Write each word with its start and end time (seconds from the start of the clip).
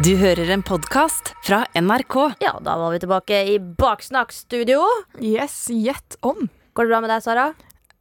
Du 0.00 0.14
hører 0.16 0.48
en 0.54 0.62
podkast 0.64 1.34
fra 1.44 1.58
NRK. 1.76 2.14
Ja, 2.40 2.54
da 2.64 2.78
var 2.80 2.94
vi 2.94 3.00
tilbake 3.02 3.36
i 3.52 3.58
Baksnakkstudio. 3.60 4.80
Yes, 5.20 5.66
gjett 5.68 6.16
om. 6.24 6.46
Går 6.72 6.88
det 6.88 6.92
bra 6.94 7.00
med 7.04 7.12
deg, 7.12 7.20
Sara? 7.20 7.44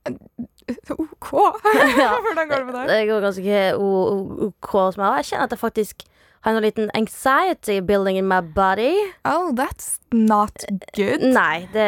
OK. 0.95 1.27
Hvordan 1.33 2.47
går 2.47 2.55
det 2.55 2.67
med 2.69 2.77
deg? 2.77 2.87
Det 2.93 3.01
går 3.09 3.25
ganske 3.27 3.59
OK 4.47 4.71
hos 4.77 4.99
meg. 5.01 5.17
Jeg 5.19 5.27
kjenner 5.33 5.49
at 5.49 5.57
jeg 5.57 5.63
faktisk 5.65 6.07
har 6.41 6.55
en 6.55 6.63
liten 6.63 6.91
anxiety 6.93 7.81
building 7.81 8.17
in 8.17 8.27
my 8.27 8.41
body. 8.41 8.95
Oh, 9.25 9.51
that's 9.55 9.99
not 10.11 10.65
good. 10.95 11.23
Nei, 11.23 11.67
det, 11.73 11.87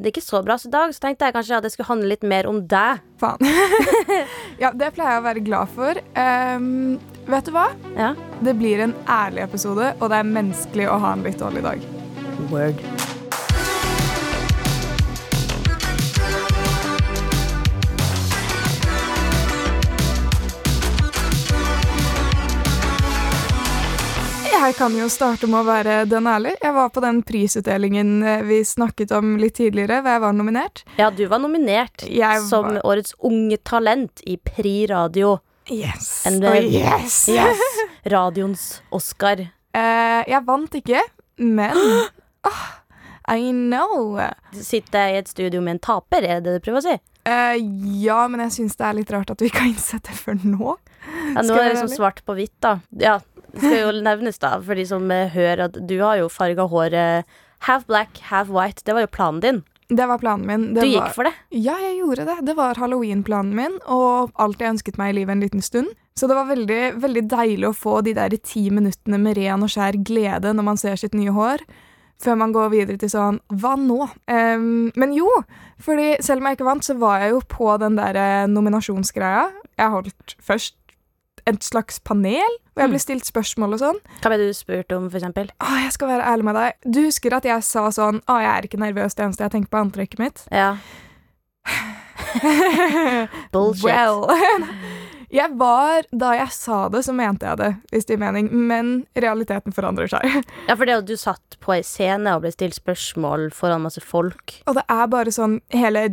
det 0.00 0.08
er 0.08 0.12
ikke 0.14 0.24
så 0.24 0.42
bra. 0.46 0.58
Så 0.58 0.70
i 0.70 0.74
dag 0.74 0.94
så 0.94 1.06
tenkte 1.06 1.28
jeg 1.28 1.36
kanskje 1.36 1.60
at 1.60 1.66
det 1.66 1.72
skulle 1.74 1.90
handle 1.90 2.10
litt 2.10 2.26
mer 2.26 2.50
om 2.50 2.62
deg. 2.66 3.02
Faen. 3.22 3.42
ja, 4.62 4.72
det 4.74 4.92
pleier 4.96 5.16
jeg 5.16 5.22
å 5.22 5.26
være 5.28 5.44
glad 5.46 5.74
for. 5.76 6.02
Um, 6.18 6.96
vet 7.30 7.48
du 7.48 7.54
hva? 7.56 7.68
Ja. 7.96 8.14
Det 8.42 8.56
blir 8.58 8.84
en 8.84 8.96
ærlig 9.06 9.46
episode, 9.46 9.94
og 10.00 10.08
det 10.12 10.22
er 10.22 10.32
menneskelig 10.36 10.90
å 10.90 11.00
ha 11.06 11.16
en 11.16 11.26
litt 11.26 11.40
dårlig 11.42 11.64
dag. 11.66 11.92
Word. 12.50 12.82
Jeg 24.66 24.74
kan 24.74 24.94
jo 24.98 25.06
starte 25.12 25.46
med 25.46 25.60
å 25.60 25.66
være 25.68 25.94
den 26.10 26.26
ærlig. 26.26 26.56
Jeg 26.62 26.74
var 26.74 26.88
på 26.90 27.02
den 27.04 27.20
prisutdelingen 27.26 28.08
eh, 28.26 28.40
vi 28.46 28.56
snakket 28.66 29.12
om 29.14 29.36
litt 29.38 29.54
tidligere, 29.60 30.00
hvor 30.02 30.16
jeg 30.16 30.22
var 30.24 30.34
nominert. 30.34 30.82
Ja, 30.98 31.10
du 31.14 31.22
var 31.30 31.38
nominert 31.42 32.02
Jeg 32.10 32.40
som 32.48 32.66
var- 32.72 32.80
årets 32.82 33.14
unge 33.22 33.58
talent 33.62 34.22
i 34.26 34.36
Pri 34.42 34.86
Radio. 34.90 35.36
Yes. 35.70 36.26
And, 36.26 36.44
Oh, 36.44 36.54
yes. 36.58 37.28
Yes. 37.28 37.62
Radioens 38.16 38.64
Oscar. 38.90 39.44
Eh, 39.74 40.22
jeg 40.30 40.42
vant 40.46 40.74
ikke, 40.74 41.02
men 41.38 41.78
oh, 42.46 42.66
I 43.36 43.50
know. 43.52 44.18
Sitter 44.54 45.06
jeg 45.06 45.14
i 45.14 45.20
et 45.22 45.28
studio 45.30 45.60
med 45.62 45.76
en 45.76 45.82
taper, 45.92 46.26
er 46.26 46.40
det 46.40 46.50
det 46.50 46.58
du 46.58 46.66
prøver 46.66 46.82
å 46.82 46.86
si? 46.90 46.96
Eh, 47.26 47.56
ja, 48.02 48.20
men 48.30 48.42
jeg 48.46 48.54
syns 48.58 48.76
det 48.78 48.86
er 48.86 48.98
litt 48.98 49.10
rart 49.14 49.30
at 49.34 49.40
vi 49.42 49.48
ikke 49.50 49.62
har 49.64 49.72
innsett 49.72 50.06
det 50.06 50.14
før 50.18 50.38
nå. 50.42 50.76
Ja, 51.34 51.42
nå 51.42 51.54
er 51.54 51.64
det 51.68 51.72
liksom 51.76 51.90
svart 51.94 52.22
på 52.26 52.34
hvitt, 52.38 52.54
da. 52.62 52.76
Ja, 53.02 53.16
skal 53.54 53.78
jo 53.78 53.94
nevnes, 54.02 54.38
da, 54.42 54.56
for 54.64 54.78
de 54.78 54.86
som 54.88 55.10
eh, 55.14 55.30
hører 55.34 55.66
at 55.68 55.78
du 55.88 55.96
har 56.02 56.18
jo 56.20 56.28
farga 56.32 56.66
håret 56.70 57.38
half 57.66 57.86
black, 57.88 58.18
half 58.30 58.50
white. 58.52 58.84
Det 58.84 58.94
var 58.96 59.06
jo 59.06 59.12
planen 59.12 59.40
din. 59.44 59.62
Det 59.88 60.06
var 60.10 60.18
planen 60.18 60.46
min. 60.46 60.74
Det 60.74 60.82
Du 60.82 60.88
var, 60.88 61.06
gikk 61.06 61.14
for 61.14 61.28
det. 61.28 61.34
Ja, 61.54 61.76
jeg 61.78 62.00
gjorde 62.00 62.26
det. 62.26 62.36
Det 62.48 62.56
var 62.58 62.78
halloween-planen 62.80 63.54
min, 63.54 63.78
og 63.86 64.32
alt 64.42 64.60
jeg 64.60 64.74
ønsket 64.74 64.98
meg 64.98 65.14
i 65.14 65.18
livet 65.20 65.36
en 65.36 65.44
liten 65.46 65.62
stund. 65.62 65.92
Så 66.16 66.26
det 66.26 66.36
var 66.38 66.48
veldig, 66.48 66.96
veldig 67.02 67.22
deilig 67.28 67.68
å 67.68 67.76
få 67.76 68.00
de 68.02 68.14
der 68.16 68.32
ti 68.40 68.66
minuttene 68.72 69.18
med 69.20 69.36
ren 69.36 69.62
og 69.62 69.70
skjær 69.70 69.98
glede 70.00 70.54
når 70.56 70.64
man 70.64 70.80
ser 70.80 70.96
sitt 70.96 71.14
nye 71.14 71.34
hår, 71.36 71.62
før 72.16 72.38
man 72.40 72.54
går 72.56 72.70
videre 72.72 72.96
til 72.96 73.10
sånn 73.12 73.42
Hva 73.52 73.74
nå? 73.76 74.06
Um, 74.24 74.88
men 74.96 75.12
jo, 75.12 75.28
fordi 75.84 76.14
selv 76.24 76.40
om 76.40 76.48
jeg 76.48 76.56
ikke 76.56 76.70
vant, 76.70 76.86
så 76.86 76.96
var 76.96 77.20
jeg 77.20 77.34
jo 77.34 77.42
på 77.52 77.74
den 77.82 77.98
der 77.98 78.16
eh, 78.16 78.46
nominasjonsgreia. 78.48 79.50
Jeg 79.76 79.92
holdt 79.92 80.36
først 80.40 80.78
et 81.46 81.62
slags 81.62 82.00
panel, 82.02 82.56
hvor 82.74 82.84
jeg 82.84 82.92
ble 82.92 83.00
stilt 83.00 83.28
spørsmål 83.28 83.76
og 83.76 83.82
sånn. 83.82 84.00
Hva 84.20 84.32
ble 84.32 84.38
du 84.42 84.48
spurt 84.56 84.92
om, 84.96 85.06
for 85.10 85.20
eksempel? 85.20 85.50
Å, 85.62 85.72
jeg 85.84 85.94
skal 85.94 86.10
være 86.10 86.28
ærlig 86.32 86.48
med 86.48 86.58
deg. 86.58 86.78
Du 86.84 87.00
husker 87.06 87.36
at 87.38 87.46
jeg 87.48 87.66
sa 87.66 87.86
sånn 87.94 88.18
Å, 88.26 88.38
jeg 88.42 88.50
er 88.52 88.68
ikke 88.68 88.82
nervøs, 88.82 89.14
det 89.16 89.26
eneste 89.28 89.46
jeg 89.46 89.54
tenker 89.54 89.70
på, 89.72 89.78
er 89.78 89.86
antrekket 89.86 90.22
mitt. 90.22 90.44
Ja. 90.50 90.72
Bullshit. 93.52 93.84
Well. 93.84 94.26
Jeg 95.36 95.56
var, 95.58 96.06
Da 96.14 96.32
jeg 96.36 96.52
sa 96.54 96.84
det, 96.92 97.00
så 97.02 97.12
mente 97.16 97.48
jeg 97.48 97.58
det, 97.58 97.70
hvis 97.90 98.06
det 98.06 98.14
gir 98.14 98.20
mening. 98.22 98.46
Men 98.68 98.92
realiteten 99.18 99.74
forandrer 99.74 100.10
seg. 100.12 100.22
Ja, 100.68 100.76
for 100.76 100.86
det 100.86 101.00
at 101.00 101.08
du 101.08 101.16
satt 101.18 101.56
på 101.62 101.74
ei 101.74 101.82
scene 101.86 102.36
og 102.36 102.44
ble 102.44 102.52
stilt 102.54 102.76
spørsmål 102.78 103.48
foran 103.54 103.82
masse 103.84 104.02
folk. 104.04 104.60
Og 104.70 104.78
det 104.78 104.84
er 104.92 105.10
bare 105.10 105.34
sånn 105.34 105.58
hele 105.74 106.06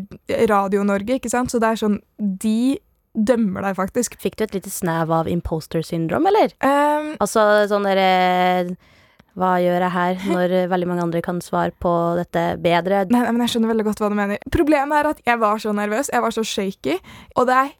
Radio-Norge, 0.50 1.19
ikke 1.19 1.31
sant? 1.31 1.53
Så 1.53 1.62
det 1.62 1.69
er 1.74 1.81
sånn 1.84 2.00
De 2.18 2.79
dømmer 3.13 3.62
deg 3.68 3.75
faktisk. 3.78 4.18
Fikk 4.22 4.38
du 4.40 4.44
et 4.47 4.56
lite 4.57 4.72
snev 4.74 5.12
av 5.13 5.28
imposter 5.29 5.84
syndrom, 5.85 6.25
eller? 6.29 6.53
Um, 6.66 7.13
Altså 7.22 7.44
sånn 7.69 7.85
derre 7.85 8.75
Hva 9.38 9.51
gjør 9.62 9.81
jeg 9.88 9.94
her, 9.96 10.18
når 10.29 10.56
veldig 10.69 10.88
mange 10.90 11.06
andre 11.07 11.22
kan 11.25 11.40
svare 11.41 11.73
på 11.81 11.91
dette 12.19 12.44
bedre? 12.62 13.06
nei, 13.09 13.22
nei, 13.23 13.31
men 13.31 13.41
jeg 13.46 13.56
skjønner 13.56 13.72
veldig 13.73 13.85
godt 13.88 14.03
hva 14.03 14.09
du 14.13 14.18
mener. 14.19 14.44
Problemet 14.53 15.00
er 15.00 15.09
at 15.09 15.23
jeg 15.25 15.40
var 15.41 15.57
så 15.63 15.73
nervøs, 15.73 16.12
jeg 16.13 16.22
var 16.22 16.35
så 16.35 16.44
shaky, 16.46 17.00
og 17.35 17.47
det 17.50 17.56
er 17.63 17.72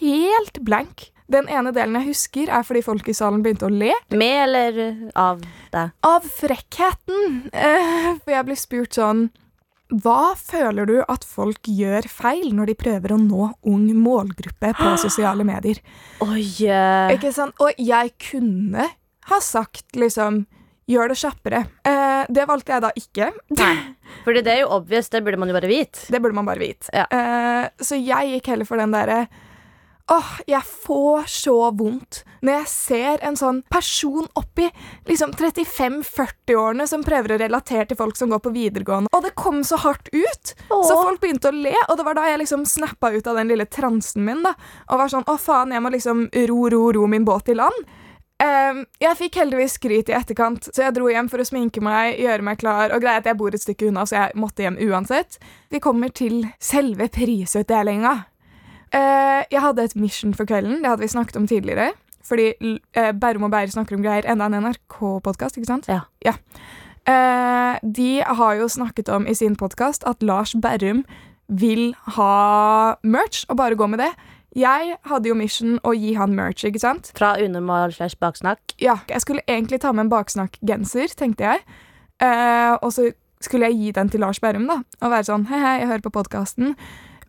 helt 0.00 0.62
blank. 0.64 1.10
Den 1.28 1.48
ene 1.48 1.72
delen 1.76 1.96
jeg 2.00 2.10
husker, 2.10 2.48
er 2.52 2.64
fordi 2.64 2.82
folk 2.84 3.06
i 3.08 3.14
salen 3.16 3.42
begynte 3.44 3.68
å 3.68 3.72
le. 3.72 3.92
Med 4.12 4.34
eller 4.46 4.80
av 5.16 5.40
deg? 5.72 5.92
Av 6.04 6.24
frekkheten. 6.40 7.38
Eh, 7.52 8.10
for 8.24 8.32
jeg 8.34 8.44
ble 8.48 8.56
spurt 8.60 8.96
sånn 8.96 9.26
Hva 10.02 10.34
føler 10.38 10.88
du 10.88 10.96
at 11.02 11.24
folk 11.28 11.68
gjør 11.70 12.08
feil 12.10 12.50
når 12.56 12.72
de 12.72 12.76
prøver 12.78 13.14
å 13.14 13.20
nå 13.20 13.50
ung 13.70 13.86
målgruppe 14.00 14.72
på 14.78 14.94
sosiale 15.04 15.46
medier? 15.46 15.78
Oi! 16.24 16.42
yeah. 16.62 17.12
Ikke 17.14 17.32
sant? 17.34 17.54
Og 17.62 17.78
jeg 17.78 18.14
kunne 18.30 18.88
ha 19.30 19.40
sagt 19.44 19.94
liksom 19.98 20.44
Gjør 20.84 21.14
det 21.14 21.14
kjappere. 21.16 21.62
Eh, 21.88 22.26
det 22.28 22.42
valgte 22.44 22.74
jeg 22.74 22.82
da 22.84 22.90
ikke. 23.00 23.30
Nei. 23.56 23.76
Fordi 24.20 24.42
det 24.44 24.52
er 24.52 24.58
jo 24.66 24.72
obvious, 24.76 25.06
det 25.08 25.22
burde 25.24 25.38
man 25.40 25.48
jo 25.48 25.56
bare 25.56 25.70
vite. 25.70 26.02
Det 26.12 26.18
burde 26.20 26.36
man 26.36 26.44
bare 26.44 26.60
vite. 26.60 26.90
Ja. 26.92 27.06
Eh, 27.08 27.70
så 27.80 27.96
jeg 27.96 28.34
gikk 28.34 28.50
heller 28.52 28.68
for 28.68 28.76
den 28.76 28.92
derre 28.92 29.22
Åh, 30.12 30.32
jeg 30.46 30.60
får 30.84 31.30
så 31.32 31.54
vondt 31.72 32.18
når 32.44 32.58
jeg 32.58 32.68
ser 32.68 33.22
en 33.24 33.38
sånn 33.40 33.62
person 33.72 34.26
oppi 34.36 34.66
liksom 35.08 35.32
35-40-årene 35.32 36.84
som 36.90 37.04
prøver 37.06 37.32
å 37.32 37.38
relatere 37.40 37.86
til 37.88 37.96
folk 37.96 38.18
som 38.20 38.34
går 38.34 38.42
på 38.44 38.52
videregående. 38.52 39.08
Og 39.16 39.24
det 39.24 39.32
kom 39.40 39.62
så 39.64 39.78
hardt 39.80 40.10
ut! 40.12 40.52
Så 40.68 40.98
folk 40.98 41.22
begynte 41.22 41.48
å 41.48 41.56
le, 41.56 41.72
og 41.88 41.96
det 41.96 42.04
var 42.04 42.18
da 42.18 42.26
jeg 42.28 42.42
liksom 42.42 42.66
snappa 42.68 43.14
ut 43.14 43.30
av 43.32 43.40
den 43.40 43.48
lille 43.48 43.64
transen 43.64 44.26
min. 44.28 44.44
da 44.44 44.52
Og 44.90 45.00
var 45.00 45.12
sånn 45.12 45.24
Å, 45.24 45.38
faen, 45.40 45.72
jeg 45.72 45.80
må 45.80 45.94
liksom 45.94 46.26
ro, 46.50 46.60
ro, 46.68 46.82
ro 46.92 47.06
min 47.08 47.24
båt 47.24 47.48
i 47.48 47.56
land. 47.56 47.88
Ehm, 48.44 48.82
jeg 49.00 49.16
fikk 49.16 49.38
heldigvis 49.40 49.78
skryt 49.78 50.10
i 50.10 50.16
etterkant, 50.18 50.68
så 50.68 50.84
jeg 50.84 50.96
dro 50.98 51.08
hjem 51.08 51.30
for 51.32 51.40
å 51.40 51.48
sminke 51.48 51.80
meg, 51.84 52.18
gjøre 52.20 52.44
meg 52.44 52.60
klar, 52.60 52.92
og 52.92 53.00
greia 53.00 53.22
at 53.22 53.28
jeg 53.30 53.38
bor 53.40 53.54
et 53.54 53.62
stykke 53.62 53.88
unna, 53.88 54.04
så 54.04 54.18
jeg 54.18 54.36
måtte 54.42 54.66
hjem 54.66 54.76
uansett. 54.90 55.38
Vi 55.72 55.80
kommer 55.80 56.12
til 56.12 56.42
selve 56.60 57.08
prisutdelinga. 57.14 58.18
Eh, 58.94 59.42
jeg 59.50 59.60
hadde 59.64 59.84
et 59.84 59.96
mission 59.98 60.34
for 60.34 60.46
kvelden, 60.48 60.80
det 60.82 60.90
hadde 60.92 61.02
vi 61.02 61.10
snakket 61.10 61.36
om 61.40 61.48
tidligere. 61.50 61.92
Fordi 62.24 62.54
uh, 62.96 63.12
Bærum 63.20 63.42
og 63.44 63.50
Beyer 63.52 63.68
snakker 63.68 63.98
om 63.98 64.02
greier, 64.02 64.24
enda 64.24 64.46
en 64.48 64.64
NRK-podkast, 64.64 65.58
ikke 65.58 65.68
sant? 65.68 65.90
Ja. 66.24 66.34
Eh, 67.04 67.78
de 67.96 68.22
har 68.24 68.54
jo 68.56 68.68
snakket 68.68 69.10
om 69.12 69.26
i 69.28 69.34
sin 69.34 69.56
podkast 69.60 70.06
at 70.08 70.22
Lars 70.22 70.54
Berrum 70.62 71.04
vil 71.48 71.92
ha 72.16 72.94
merch, 73.04 73.44
og 73.48 73.56
bare 73.56 73.76
gå 73.76 73.86
med 73.86 74.00
det. 74.00 74.08
Jeg 74.56 74.96
hadde 75.04 75.28
jo 75.28 75.36
mission 75.36 75.76
å 75.84 75.92
gi 75.92 76.14
han 76.16 76.32
merch, 76.32 76.64
ikke 76.64 76.80
sant? 76.80 77.10
Fra 77.18 77.34
unormal 77.42 77.92
slash 77.92 78.16
baksnakk. 78.20 78.76
Ja, 78.80 78.96
jeg 79.10 79.20
skulle 79.20 79.44
egentlig 79.48 79.82
ta 79.82 79.92
med 79.92 80.06
en 80.06 80.14
baksnakk-genser, 80.14 81.12
tenkte 81.18 81.50
jeg. 81.50 81.64
Eh, 82.22 82.72
og 82.80 82.92
så 82.94 83.10
skulle 83.42 83.68
jeg 83.68 83.80
gi 83.80 83.90
den 83.98 84.08
til 84.08 84.24
Lars 84.24 84.40
Berrum, 84.40 84.64
da. 84.70 84.80
Og 85.02 85.12
være 85.12 85.28
sånn 85.28 85.48
he-he, 85.50 85.80
jeg 85.82 85.90
hører 85.90 86.06
på 86.06 86.14
podkasten. 86.14 86.72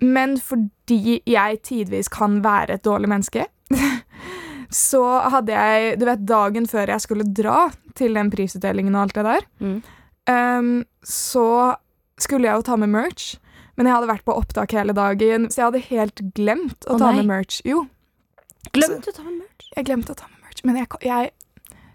Men 0.01 0.37
fordi 0.37 1.21
jeg 1.25 1.61
tidvis 1.63 2.09
kan 2.11 2.41
være 2.43 2.73
et 2.79 2.83
dårlig 2.83 3.07
menneske, 3.09 3.45
så 4.69 5.01
hadde 5.31 5.53
jeg 5.55 5.99
Du 5.99 6.05
vet, 6.05 6.25
dagen 6.27 6.65
før 6.69 6.87
jeg 6.95 7.01
skulle 7.03 7.25
dra 7.37 7.69
til 7.95 8.13
den 8.17 8.31
prisutdelingen 8.33 8.95
og 8.97 9.05
alt 9.07 9.15
det 9.15 9.25
der, 9.25 9.45
Mm. 9.61 9.81
um, 10.27 10.85
så 11.03 11.75
skulle 12.19 12.47
jeg 12.47 12.55
jo 12.59 12.61
ta 12.67 12.75
med 12.75 12.89
merch. 12.89 13.37
Men 13.77 13.87
jeg 13.87 13.95
hadde 13.95 14.07
vært 14.07 14.25
på 14.25 14.35
opptak 14.35 14.71
hele 14.71 14.93
dagen, 14.95 15.49
så 15.51 15.59
jeg 15.61 15.65
hadde 15.69 15.81
helt 15.89 16.21
glemt 16.35 16.85
å 16.87 16.95
Å, 16.95 16.99
ta 16.99 17.11
nei. 17.11 17.17
med 17.21 17.27
merch. 17.27 17.61
Jo, 17.67 17.85
Glemte 18.73 19.11
å 19.11 19.15
ta 19.15 19.23
med 19.23 19.33
merch. 19.39 19.67
jeg 19.75 19.85
glemte 19.85 20.11
å 20.11 20.15
ta 20.15 20.25
med 20.31 20.39
merch, 20.47 20.63
men 20.65 20.75
jeg, 20.79 20.87
jeg 21.05 21.31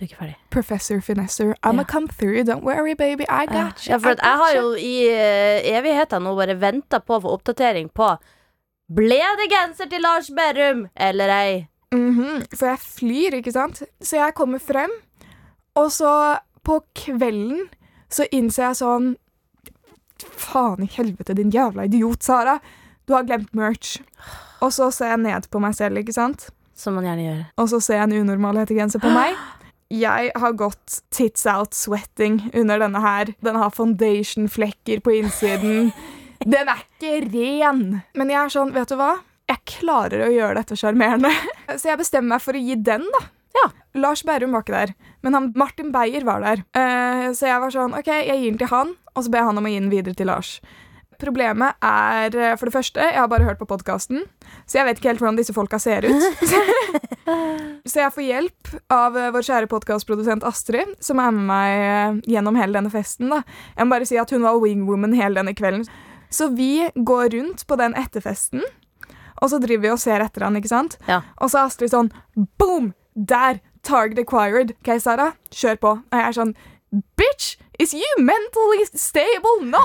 Du 0.01 0.05
er 0.05 0.09
ikke 0.09 0.17
ferdig. 0.17 0.37
Professor 0.51 1.01
Finesser. 1.05 1.51
I'm 1.63 1.77
Ja. 1.77 1.81
a 1.83 1.85
come 1.85 2.09
through, 2.09 2.43
don't 2.49 2.63
worry, 2.65 2.95
baby, 2.95 3.25
I 3.29 3.45
got 3.47 3.85
you. 3.87 3.93
ja, 3.93 3.99
for 3.99 4.11
at 4.15 4.21
jeg 4.23 4.37
har 4.43 4.55
jo 4.57 4.71
i 4.75 4.95
eh, 5.09 5.77
evigheter 5.77 6.19
nå 6.25 6.33
bare 6.39 6.57
venta 6.61 7.01
på 7.05 7.19
å 7.19 7.23
få 7.23 7.35
oppdatering 7.37 7.91
på 7.93 8.17
Ble 8.91 9.21
det 9.39 9.51
genser 9.53 9.87
til 9.91 10.01
Lars 10.03 10.31
Berrum 10.35 10.89
eller 10.97 11.29
ei? 11.29 11.69
Mhm, 11.93 12.47
For 12.57 12.67
jeg 12.67 12.79
flyr, 12.79 13.37
ikke 13.39 13.53
sant? 13.53 13.83
Så 14.03 14.17
jeg 14.17 14.35
kommer 14.35 14.59
frem, 14.59 14.91
og 15.77 15.91
så 15.93 16.39
på 16.65 16.81
kvelden 16.95 17.69
så 18.09 18.25
innser 18.33 18.63
jeg 18.71 18.77
sånn 18.81 19.17
Faen 20.21 20.83
i 20.83 20.87
helvete, 20.97 21.35
din 21.35 21.51
jævla 21.51 21.85
idiot, 21.85 22.23
Sara. 22.23 22.59
Du 23.07 23.15
har 23.15 23.23
glemt 23.25 23.55
merch. 23.55 23.99
Og 24.61 24.73
så 24.73 24.91
ser 24.93 25.07
jeg 25.15 25.19
ned 25.19 25.47
på 25.51 25.61
meg 25.61 25.75
selv, 25.75 25.97
ikke 25.97 26.13
sant? 26.13 26.51
Som 26.77 26.95
man 26.95 27.05
gjerne 27.05 27.25
gjør. 27.25 27.45
Og 27.57 27.69
så 27.73 27.81
ser 27.81 27.95
jeg 28.01 28.03
en 28.11 28.19
unormal 28.27 28.57
hettegenser 28.61 29.01
på 29.01 29.13
meg. 29.15 29.37
Jeg 29.91 30.31
har 30.39 30.53
gått 30.55 31.01
tits 31.11 31.43
out 31.51 31.75
sweating 31.75 32.45
under 32.55 32.79
denne 32.79 33.01
her. 33.03 33.33
Den 33.43 33.59
har 33.59 33.73
foundation-flekker 33.75 35.03
på 35.03 35.17
innsiden. 35.19 35.91
Den 36.47 36.71
er 36.71 36.85
ikke 36.87 37.17
ren. 37.33 37.83
Men 38.17 38.31
jeg 38.31 38.39
er 38.39 38.55
sånn, 38.55 38.71
vet 38.77 38.93
du 38.93 38.97
hva? 39.01 39.17
Jeg 39.51 39.67
klarer 39.67 40.23
å 40.25 40.31
gjøre 40.31 40.61
dette 40.61 40.79
sjarmerende. 40.79 41.33
Så 41.75 41.91
jeg 41.91 41.99
bestemmer 42.01 42.37
meg 42.37 42.45
for 42.45 42.57
å 42.57 42.63
gi 42.63 42.79
den, 42.79 43.03
da. 43.19 43.25
Ja. 43.59 43.67
Lars 43.99 44.23
Berrum 44.23 44.55
var 44.55 44.63
ikke 44.63 44.77
der, 44.77 44.93
men 45.27 45.35
han, 45.35 45.49
Martin 45.59 45.91
Beyer 45.91 46.23
var 46.25 46.45
der. 46.45 46.63
Uh, 46.71 47.35
så 47.35 47.51
jeg 47.51 47.63
var 47.63 47.75
sånn 47.75 47.97
OK, 47.99 48.07
jeg 48.15 48.39
gir 48.39 48.53
den 48.53 48.61
til 48.63 48.71
han, 48.71 48.95
og 49.17 49.27
så 49.27 49.33
ber 49.33 49.43
jeg 49.43 49.51
han 49.51 49.59
om 49.59 49.67
å 49.67 49.73
gi 49.73 49.81
den 49.81 49.91
videre 49.91 50.17
til 50.17 50.31
Lars. 50.31 50.53
Problemet 51.21 51.77
er 51.85 52.37
eh, 52.37 52.57
for 52.57 52.69
det 52.69 52.75
første, 52.75 53.05
jeg 53.05 53.19
har 53.19 53.29
bare 53.31 53.45
hørt 53.45 53.61
på 53.61 53.69
podkasten, 53.69 54.25
så 54.65 54.81
jeg 54.81 54.89
vet 54.89 55.01
ikke 55.01 55.11
helt 55.13 55.23
hvordan 55.23 55.39
disse 55.39 55.55
folka 55.57 55.81
ser 55.83 56.07
ut. 56.09 56.25
så 57.91 58.03
jeg 58.03 58.15
får 58.15 58.27
hjelp 58.27 58.73
av 58.95 59.19
eh, 59.19 59.31
vår 59.35 59.47
kjære 59.49 59.71
podkastprodusent 59.71 60.47
Astrid, 60.49 60.95
som 61.05 61.21
er 61.23 61.35
med 61.37 61.49
meg 61.51 61.85
eh, 61.85 62.21
gjennom 62.37 62.59
hele 62.61 62.79
denne 62.79 62.93
festen. 62.93 63.29
da. 63.33 63.43
Jeg 63.77 63.87
må 63.87 63.97
bare 63.97 64.09
si 64.09 64.21
at 64.21 64.33
hun 64.33 64.47
var 64.47 64.61
wingwoman 64.63 65.17
hele 65.19 65.43
denne 65.43 65.57
kvelden. 65.57 65.85
Så 66.31 66.49
vi 66.55 66.87
går 66.95 67.33
rundt 67.35 67.67
på 67.67 67.77
den 67.81 67.97
etterfesten, 67.99 68.65
og 69.41 69.51
så 69.51 69.59
driver 69.61 69.87
vi 69.87 69.95
og 69.95 70.01
ser 70.01 70.23
etter 70.25 70.45
han, 70.47 70.57
ikke 70.59 70.73
sant? 70.73 70.99
Ja. 71.09 71.23
Og 71.41 71.51
så 71.53 71.61
er 71.63 71.71
Astrid 71.71 71.93
sånn 71.93 72.13
boom! 72.61 72.95
Der! 73.15 73.61
Target 73.83 74.19
acquired. 74.21 74.75
OK, 74.83 74.91
Sara, 75.01 75.31
kjør 75.57 75.79
på. 75.81 75.93
Og 76.05 76.19
jeg 76.19 76.27
er 76.27 76.37
sånn 76.37 76.51
Bitch! 77.17 77.55
Is 77.81 77.95
you 77.97 78.09
mentally 78.19 78.85
stable? 78.93 79.61
No! 79.65 79.85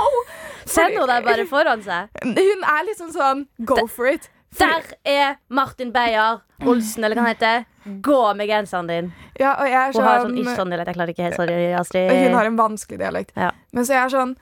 Send 0.65 0.97
hun 0.99 1.07
der 1.07 1.23
bare 1.23 1.45
foran 1.47 1.83
seg. 1.85 2.09
Hun 2.25 2.65
er 2.67 2.87
liksom 2.89 3.13
sånn 3.15 3.45
Go 3.63 3.85
for 3.87 4.09
it. 4.11 4.27
Der 4.55 4.83
er 5.07 5.37
Martin 5.51 5.91
Beyer 5.95 6.41
Olsen, 6.63 7.03
eller 7.03 7.17
hva 7.17 7.25
han 7.25 7.33
heter. 7.33 7.63
Gå 8.03 8.19
med 8.39 8.49
genseren 8.49 8.87
din. 8.89 9.07
Ja, 9.39 9.53
og 9.59 9.67
jeg 9.67 9.77
er 9.79 9.93
Hun 9.93 10.07
har 10.07 10.21
sånn 10.23 10.35
sånn 10.39 10.59
sånn 10.59 10.73
dialekt. 10.73 10.89
Jeg 10.89 10.97
klarer 10.97 11.13
ikke 11.13 11.25
helt. 11.27 11.37
Sorry, 11.39 11.57
Astrid. 11.77 12.11
Hun 12.25 12.37
har 12.39 12.49
en 12.49 12.59
vanskelig 12.59 12.99
dialekt. 13.01 13.33
Ja. 13.39 13.51
Men 13.75 13.87
så 13.87 13.95
jeg 13.97 14.03
er 14.03 14.13
sånn 14.15 14.35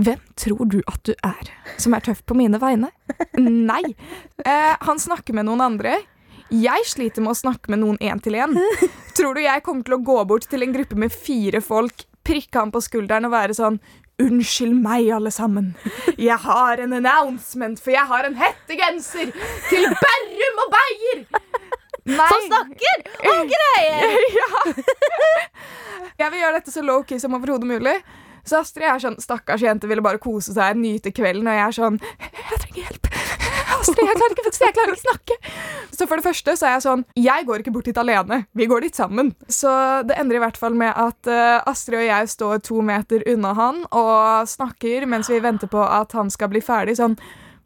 Hvem 0.00 0.20
tror 0.38 0.62
du 0.70 0.78
at 0.88 1.02
du 1.04 1.12
er, 1.26 1.50
som 1.82 1.92
er 1.92 2.04
tøff 2.06 2.22
på 2.24 2.36
mine 2.38 2.56
vegne? 2.62 2.88
Nei. 3.36 3.82
Eh, 4.46 4.74
han 4.86 5.02
snakker 5.02 5.36
med 5.36 5.48
noen 5.50 5.60
andre. 5.66 5.98
Jeg 6.50 6.86
sliter 6.88 7.22
med 7.22 7.34
å 7.34 7.38
snakke 7.38 7.70
med 7.70 7.82
noen 7.82 7.98
én 8.02 8.22
til 8.22 8.38
én. 8.38 8.56
Tror 9.18 9.36
du 9.36 9.42
jeg 9.44 9.62
kommer 9.66 9.84
til 9.86 9.98
å 9.98 10.00
gå 10.06 10.16
bort 10.30 10.48
til 10.50 10.64
en 10.64 10.72
gruppe 10.74 10.96
med 10.98 11.12
fire 11.12 11.60
folk, 11.62 12.06
prikke 12.30 12.62
ham 12.62 12.70
på 12.74 12.82
skulderen 12.84 13.28
og 13.28 13.34
være 13.34 13.58
sånn 13.58 13.80
Unnskyld 14.20 14.74
meg, 14.84 15.06
alle 15.16 15.30
sammen. 15.32 15.70
Jeg 16.20 16.36
har 16.42 16.80
en 16.84 16.92
announcement, 16.92 17.78
for 17.80 17.94
jeg 17.94 18.04
har 18.04 18.26
en 18.28 18.34
hettegenser 18.36 19.30
til 19.70 19.86
Berrum 20.02 20.60
og 20.60 20.74
Beyer! 20.74 21.22
Nei. 22.10 22.26
Som 22.28 22.44
snakker 22.50 23.30
om 23.32 23.48
greier! 23.48 24.18
ja. 24.40 24.50
Jeg 26.20 26.34
vil 26.34 26.42
gjøre 26.42 26.58
dette 26.58 26.74
så 26.74 26.84
low-key 26.84 27.22
som 27.22 27.38
overhodet 27.38 27.70
mulig. 27.70 27.96
Så 28.44 28.60
Astrid 28.60 28.88
er 28.88 29.00
sånn 29.00 29.16
Stakkars 29.20 29.64
jente 29.64 29.88
ville 29.88 30.04
bare 30.04 30.20
kose 30.20 30.52
seg, 30.56 30.76
nyte 30.76 31.14
kvelden, 31.16 31.48
og 31.48 31.56
jeg 31.56 31.66
er 31.66 31.76
sånn 31.80 32.00
Jeg 32.20 32.60
trenger 32.66 32.82
hjelp. 32.84 33.10
Astrid, 33.80 34.04
jeg 34.06 34.20
klarer 34.20 34.36
ikke, 34.36 34.54
jeg 34.60 34.76
klarer 34.76 34.94
ikke 34.94 35.04
snakke. 35.06 35.38
Så 35.90 36.06
for 36.06 36.20
det 36.20 36.26
første 36.26 36.56
så 36.56 36.68
er 36.68 36.76
jeg 36.76 36.84
sånn 36.86 37.04
Jeg 37.18 37.46
går 37.48 37.62
ikke 37.62 37.74
bort 37.74 37.90
dit 37.90 38.00
alene. 38.00 38.42
Vi 38.56 38.68
går 38.70 38.86
dit 38.86 38.96
sammen. 38.96 39.34
Så 39.48 39.70
det 40.08 40.16
ender 40.20 40.38
i 40.38 40.42
hvert 40.44 40.60
fall 40.60 40.76
med 40.78 40.94
at 40.96 41.30
eh, 41.30 41.58
Astrid 41.70 42.00
og 42.00 42.08
jeg 42.08 42.32
står 42.36 42.64
to 42.66 42.80
meter 42.84 43.24
unna 43.30 43.54
han 43.58 43.84
og 43.90 44.48
snakker 44.48 45.06
mens 45.10 45.30
vi 45.32 45.42
venter 45.42 45.70
på 45.70 45.82
at 45.84 46.12
han 46.16 46.32
skal 46.32 46.52
bli 46.52 46.62
ferdig. 46.64 46.98
Sånn 47.00 47.18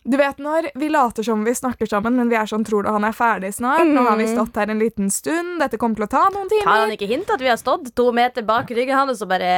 du 0.04 0.18
vet 0.20 0.36
når 0.42 0.66
vi 0.76 0.90
later 0.92 1.24
som 1.24 1.46
vi 1.46 1.54
snakker 1.56 1.88
sammen, 1.88 2.18
men 2.18 2.28
vi 2.28 2.36
er 2.36 2.48
sånn 2.48 2.64
Tror 2.68 2.84
du 2.84 2.90
han 2.92 3.06
er 3.08 3.16
ferdig 3.16 3.54
snart? 3.56 3.88
Nå 3.88 4.04
har 4.04 4.18
vi 4.20 4.28
stått 4.28 4.60
her 4.60 4.68
en 4.68 4.82
liten 4.82 5.08
stund. 5.12 5.56
Dette 5.62 5.80
kommer 5.80 5.96
til 5.96 6.04
å 6.04 6.12
ta 6.12 6.26
noen 6.28 6.50
timer. 6.52 6.68
Tar 6.68 6.84
han 6.84 6.96
ikke 6.98 7.08
hint 7.08 7.32
at 7.32 7.40
vi 7.40 7.48
har 7.48 7.60
stått 7.60 7.88
to 7.96 8.10
meter 8.12 8.44
bak 8.44 8.68
ryggen 8.68 9.00
hans 9.00 9.24
og 9.24 9.32
bare 9.32 9.54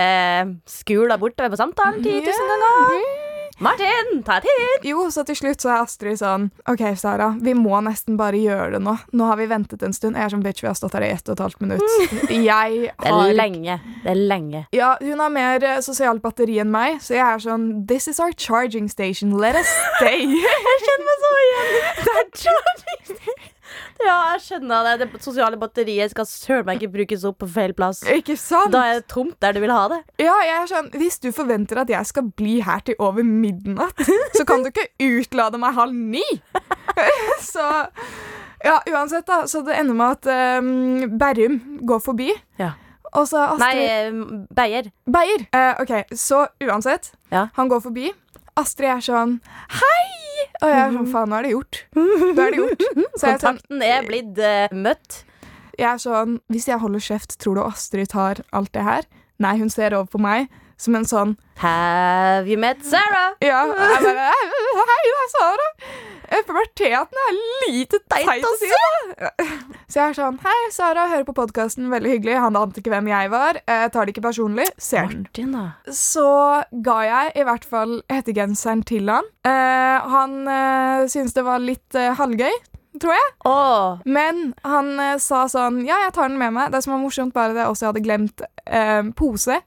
skula 0.70 1.18
bortover 1.18 1.56
på 1.56 1.64
samtalen 1.64 1.98
10 1.98 2.20
000 2.30 2.52
ganger? 2.54 3.25
Martin, 3.58 4.22
ta 4.22 4.34
hit! 4.44 4.82
Jo, 4.84 5.06
så 5.10 5.22
til 5.24 5.36
slutt 5.38 5.62
så 5.64 5.70
er 5.72 5.84
Astrid 5.86 6.18
sånn 6.20 6.50
OK, 6.68 6.82
Sara, 7.00 7.30
vi 7.40 7.54
må 7.56 7.78
nesten 7.80 8.18
bare 8.20 8.36
gjøre 8.36 8.74
det 8.74 8.80
nå. 8.84 8.92
Nå 9.16 9.28
har 9.30 9.38
vi 9.40 9.46
ventet 9.48 9.80
en 9.86 9.94
stund. 9.96 10.18
Jeg 10.18 10.28
er 10.28 10.34
sånn, 10.34 10.42
bitch, 10.44 10.60
vi 10.60 10.68
har 10.68 10.76
stått 10.76 10.92
her 10.98 11.06
i 11.06 11.08
ett 11.14 11.24
og 11.30 11.38
et 11.38 11.42
halvt 11.46 11.64
minutt. 11.64 11.86
Jeg 12.50 12.90
Det 13.00 13.14
er 13.14 13.32
lenge. 13.38 13.78
Det 14.04 14.12
er 14.12 14.20
lenge. 14.34 14.62
Ja, 14.76 14.90
hun 15.00 15.24
har 15.24 15.32
mer 15.32 15.64
eh, 15.64 15.80
sosialt 15.84 16.20
batteri 16.24 16.58
enn 16.60 16.68
meg, 16.74 17.00
så 17.00 17.16
jeg 17.16 17.24
er 17.24 17.40
sånn 17.46 17.66
This 17.88 18.10
is 18.12 18.20
our 18.20 18.36
charging 18.36 18.90
station. 18.92 19.32
Let 19.40 19.56
us 19.56 19.72
stay. 19.96 20.20
Jeg 20.46 20.78
kjenner 20.84 21.08
meg 21.08 21.24
så 21.24 21.34
igjen. 21.46 21.76
Det 22.06 22.16
er 22.20 22.32
charging. 22.44 23.52
Ja, 24.04 24.16
jeg 24.34 24.42
skjønner 24.44 24.86
det. 24.86 25.08
Det 25.12 25.22
sosiale 25.24 25.58
batteriet 25.60 26.12
skal 26.12 26.28
søren 26.28 26.66
meg 26.68 26.80
ikke 26.80 26.94
brukes 26.98 27.24
opp 27.28 27.38
på 27.42 27.48
feil 27.50 27.74
plass. 27.76 28.02
ikke 28.12 28.36
sant? 28.40 28.72
Da 28.74 28.84
er 28.90 29.00
det 29.00 29.06
tomt 29.12 29.36
der 29.42 29.56
du 29.56 29.62
vil 29.64 29.72
ha 29.74 29.86
det. 29.92 30.00
Ja, 30.22 30.36
jeg 30.44 30.56
er 30.62 30.70
sånn 30.70 30.90
Hvis 30.96 31.18
du 31.22 31.30
forventer 31.34 31.82
at 31.82 31.92
jeg 31.92 32.08
skal 32.08 32.30
bli 32.36 32.58
her 32.64 32.82
til 32.86 32.98
over 33.02 33.26
midnatt, 33.26 34.02
så 34.36 34.46
kan 34.48 34.64
du 34.64 34.70
ikke 34.72 34.88
utlade 35.02 35.60
meg 35.62 35.76
halv 35.76 35.94
ni. 35.94 36.24
så 37.52 37.66
Ja, 38.64 38.80
uansett, 38.90 39.26
da. 39.28 39.44
Så 39.46 39.62
det 39.66 39.76
ender 39.78 39.94
med 39.94 40.16
at 40.16 40.60
um, 40.60 41.18
Berrum 41.20 41.60
går 41.86 42.02
forbi. 42.02 42.30
Ja. 42.60 42.72
Og 43.16 43.28
så 43.30 43.44
Astrid 43.54 43.62
Nei, 43.62 43.86
eh, 43.86 44.46
Beyer. 44.56 44.90
Beyer. 45.06 45.46
Uh, 45.54 45.82
OK, 45.84 46.16
så 46.16 46.46
uansett. 46.64 47.12
Ja. 47.32 47.48
Han 47.56 47.70
går 47.72 47.84
forbi. 47.88 48.12
Astrid 48.56 48.88
er 48.88 49.04
sånn 49.04 49.38
Hei! 49.80 50.25
Og 50.62 50.68
jeg 50.70 50.80
er 50.82 50.92
sånn 50.96 51.08
Faen, 51.12 51.30
nå 51.32 51.38
er 51.38 51.46
det 51.46 51.52
gjort. 51.54 51.80
Nå 51.96 52.42
er 52.44 52.52
det 52.54 52.60
gjort. 52.60 52.84
Så 53.16 53.26
jeg 53.26 53.34
er 53.34 53.40
sånn, 53.40 53.58
Kontakten 53.60 53.82
er 53.86 54.06
blitt 54.08 54.38
eh, 54.42 54.74
møtt. 54.76 55.22
jeg 55.78 55.88
er 55.90 55.98
sånn 56.02 56.38
Hvis 56.52 56.68
jeg 56.70 56.80
holder 56.82 57.04
kjeft, 57.08 57.38
tror 57.42 57.58
du 57.58 57.62
Astrid 57.64 58.08
tar 58.12 58.42
alt 58.52 58.72
det 58.76 58.84
her? 58.86 59.08
Nei, 59.42 59.56
hun 59.60 59.70
ser 59.72 59.94
over 59.96 60.08
på 60.12 60.20
meg 60.22 60.48
som 60.80 60.96
en 60.98 61.06
sånn 61.08 61.36
Have 61.62 62.50
you 62.50 62.58
met 62.60 62.82
Sarah? 62.84 63.32
Ja. 63.40 63.62
Jeg 63.64 64.02
bare 64.04 64.26
Hei, 64.76 64.98
det 65.06 65.20
er 65.22 65.30
Sara. 65.32 65.68
Eh, 66.26 66.42
Puberteten 66.44 67.20
er 67.22 67.36
lite 67.70 68.00
teit 68.10 68.44
å 68.44 68.50
si. 68.60 68.68
da. 68.68 69.30
Så 69.86 70.00
jeg 70.00 70.10
er 70.10 70.16
sånn 70.18 70.38
Hei, 70.44 70.56
Sara, 70.74 71.06
hører 71.12 71.24
på 71.28 71.34
podkasten. 71.38 71.88
Veldig 71.92 72.12
hyggelig. 72.16 72.36
Han 72.42 72.58
ante 72.60 72.82
ikke 72.82 72.92
hvem 72.92 73.08
jeg 73.08 73.30
var. 73.32 73.60
Jeg 73.62 73.92
tar 73.94 74.04
det 74.04 74.14
ikke 74.14 74.26
personlig. 74.26 74.66
Ser 74.76 75.08
den. 75.12 75.56
Så 75.88 76.26
ga 76.84 76.98
jeg 77.06 77.32
i 77.40 77.46
hvert 77.48 77.64
fall 77.64 77.98
hettegenseren 78.12 78.84
til 78.86 79.08
han. 79.12 79.28
Eh, 79.48 80.10
han 80.12 80.38
uh, 80.44 81.06
syntes 81.08 81.36
det 81.36 81.46
var 81.46 81.62
litt 81.62 81.96
eh, 81.96 82.12
halvgøy, 82.18 82.52
tror 83.00 83.16
jeg. 83.16 83.32
Oh. 83.48 84.04
Men 84.04 84.50
han 84.66 84.92
eh, 85.00 85.16
sa 85.22 85.46
sånn 85.50 85.84
Ja, 85.86 86.02
jeg 86.04 86.14
tar 86.18 86.28
den 86.28 86.40
med 86.42 86.52
meg. 86.58 86.74
Det 86.74 86.84
som 86.84 86.96
var 86.96 87.02
morsomt, 87.06 87.34
bare 87.36 87.56
det 87.56 87.64
jeg 87.64 87.88
hadde 87.88 88.04
glemt 88.04 88.44
eh, 88.66 89.02
pose 89.16 89.60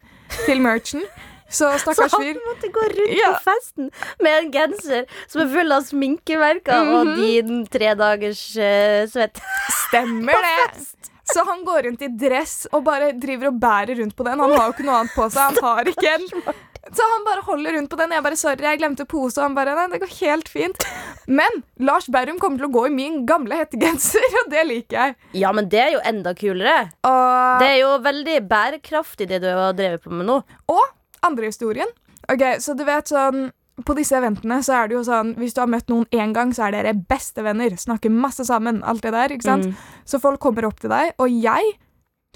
til 0.45 0.61
merchen. 0.61 1.03
Så 1.49 1.65
så 1.81 1.93
han 1.97 2.37
måtte 2.45 2.69
gå 2.69 2.81
rundt 2.93 3.15
Ja. 3.17 3.31
på 3.33 3.49
festen 3.49 3.87
med 4.21 4.35
en 4.37 4.51
genser 4.53 5.05
som 5.27 5.41
er 5.41 5.47
full 5.49 5.71
av 5.71 5.81
sminkemerker 5.87 6.91
og 6.93 7.07
Mhm. 7.07 7.15
din 7.17 7.65
tredagers 7.67 8.43
uh, 8.57 9.07
svett. 9.09 9.41
Stemmer 9.89 10.33
det. 10.45 10.85
Så 11.33 11.43
han 11.45 11.63
går 11.65 11.83
rundt 11.85 12.01
i 12.01 12.07
dress 12.07 12.67
og 12.73 12.83
bare 12.83 13.11
driver 13.13 13.47
og 13.47 13.59
bærer 13.61 13.97
rundt 13.99 14.15
på 14.15 14.23
den. 14.25 14.39
Han 14.39 14.51
har 14.51 14.65
jo 14.69 14.73
ikke 14.73 14.85
noe 14.85 14.99
annet 15.01 15.13
på 15.13 15.27
seg. 15.29 15.41
Han 15.41 15.57
har 15.63 15.83
ikke 15.85 16.13
en. 16.15 16.53
Så 16.95 17.05
han 17.05 17.25
bare 17.27 17.43
holder 17.45 17.75
rundt 17.77 17.91
på 17.91 17.99
den. 17.99 18.13
Jeg 18.15 18.25
bare, 18.25 18.37
sorry, 18.39 18.65
jeg 18.65 18.79
glemte 18.81 19.05
pose. 19.09 19.37
Og 19.37 19.45
han 19.47 19.57
bare, 19.57 19.75
nei, 19.77 19.87
det 19.93 20.01
går 20.03 20.13
helt 20.21 20.49
fint. 20.49 20.87
Men 21.29 21.61
Lars 21.85 22.07
Berrum 22.09 22.39
kommer 22.41 22.61
til 22.61 22.69
å 22.69 22.73
gå 22.73 22.87
i 22.89 22.93
min 22.93 23.21
gamle 23.29 23.59
hettegenser, 23.61 24.25
og 24.43 24.49
det 24.53 24.65
liker 24.69 24.97
jeg. 24.97 25.15
Ja, 25.43 25.51
men 25.55 25.69
det 25.69 25.83
er 25.83 25.93
jo 25.97 26.01
enda 26.09 26.33
kulere. 26.37 26.89
Og, 27.05 27.61
Det 27.61 27.69
er 27.75 27.79
jo 27.83 27.93
veldig 28.05 28.39
bærekraftig, 28.49 29.29
det 29.29 29.41
du 29.45 29.49
har 29.51 29.77
drevet 29.77 30.03
på 30.03 30.13
med 30.13 30.29
nå. 30.29 30.41
og 30.71 30.85
andre 31.25 31.49
historien. 31.51 31.89
Ok, 32.31 32.43
så 32.63 32.75
du 32.77 32.85
vet 32.87 33.09
sånn 33.11 33.49
på 33.87 33.95
disse 33.95 34.15
eventene 34.17 34.57
så 34.65 34.73
er 34.75 34.89
det 34.89 34.97
jo 34.97 35.01
sånn 35.07 35.29
Hvis 35.39 35.53
du 35.55 35.61
har 35.61 35.69
møtt 35.71 35.87
noen 35.91 36.03
én 36.11 36.33
gang, 36.35 36.49
så 36.55 36.65
er 36.67 36.75
dere 36.75 36.91
bestevenner. 37.09 37.77
Snakker 37.79 38.11
masse 38.11 38.43
sammen. 38.47 38.81
Alt 38.83 39.05
det 39.05 39.13
der. 39.15 39.31
ikke 39.35 39.47
sant? 39.47 39.69
Mm. 39.69 39.75
Så 40.03 40.19
folk 40.19 40.39
kommer 40.43 40.67
opp 40.67 40.81
til 40.83 40.91
deg, 40.91 41.13
og 41.19 41.31
jeg 41.31 41.77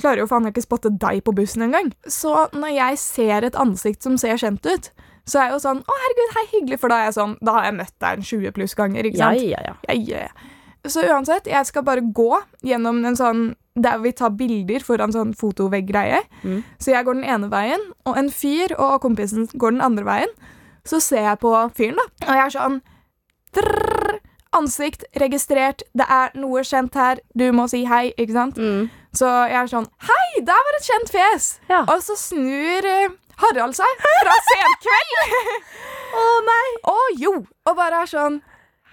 klarer 0.02 0.24
jo 0.24 0.30
faen 0.30 0.50
ikke 0.50 0.64
spotte 0.66 0.92
deg 1.02 1.24
på 1.26 1.34
bussen 1.38 1.66
engang. 1.68 1.92
Så 2.10 2.34
når 2.56 2.76
jeg 2.76 3.02
ser 3.02 3.48
et 3.48 3.58
ansikt 3.60 4.06
som 4.06 4.18
ser 4.22 4.40
kjent 4.42 4.66
ut, 4.66 4.90
så 5.30 5.40
er 5.40 5.48
jeg 5.48 5.56
jo 5.56 5.60
sånn 5.64 5.80
Å, 5.88 5.98
herregud, 6.02 6.32
hei, 6.36 6.44
hyggelig, 6.52 6.78
for 6.82 6.92
da 6.92 6.98
er 7.00 7.06
jeg 7.08 7.14
sånn 7.16 7.38
Da 7.40 7.54
har 7.56 7.68
jeg 7.70 7.76
møtt 7.78 7.94
deg 8.04 8.18
en 8.18 8.26
20 8.28 8.56
pluss 8.58 8.74
ganger, 8.76 9.08
ikke 9.08 9.22
sant? 9.22 9.40
ja, 9.40 9.62
ja. 9.64 9.76
Ja, 9.88 9.96
ja, 9.96 10.24
ja. 10.28 10.50
Så 10.84 11.00
uansett, 11.08 11.48
jeg 11.48 11.64
skal 11.70 11.86
bare 11.88 12.04
gå 12.04 12.42
gjennom 12.68 13.00
en 13.08 13.16
sånn 13.16 13.44
der 13.80 14.02
vi 14.04 14.12
tar 14.12 14.34
bilder 14.38 14.84
foran 14.86 15.14
sånn 15.16 15.32
fotovegg-greie. 15.34 16.20
Mm. 16.44 16.60
Så 16.78 16.92
jeg 16.92 17.08
går 17.08 17.16
den 17.18 17.24
ene 17.24 17.48
veien, 17.50 17.86
og 18.06 18.20
en 18.20 18.28
fyr 18.30 18.76
og 18.76 19.00
kompisen 19.02 19.48
går 19.56 19.78
den 19.78 19.86
andre 19.86 20.04
veien. 20.06 20.36
Så 20.86 21.00
ser 21.02 21.24
jeg 21.24 21.40
på 21.42 21.54
fyren, 21.74 21.98
da, 21.98 22.06
og 22.28 22.36
jeg 22.36 22.44
er 22.44 22.56
sånn 22.58 22.78
drrr, 23.56 24.20
Ansikt 24.54 25.08
registrert, 25.18 25.82
det 25.98 26.06
er 26.14 26.36
noe 26.38 26.62
kjent 26.62 26.94
her, 26.94 27.18
du 27.34 27.48
må 27.58 27.64
si 27.72 27.80
hei, 27.90 28.12
ikke 28.22 28.36
sant? 28.36 28.60
Mm. 28.62 28.92
Så 29.14 29.30
jeg 29.50 29.60
er 29.60 29.70
sånn 29.70 29.90
Hei, 30.08 30.42
der 30.46 30.64
var 30.68 30.78
et 30.80 30.88
kjent 30.88 31.12
fjes! 31.14 31.50
Ja. 31.70 31.84
Og 31.86 32.02
så 32.06 32.16
snur 32.18 32.88
eh, 32.90 33.12
Harald 33.44 33.76
seg 33.78 34.02
fra 34.06 34.38
Senkveld. 34.48 35.36
Å 36.22 36.26
nei! 36.48 36.66
Å 36.90 36.98
jo! 37.22 37.36
Og 37.70 37.78
bare 37.78 38.04
er 38.04 38.10
sånn 38.10 38.40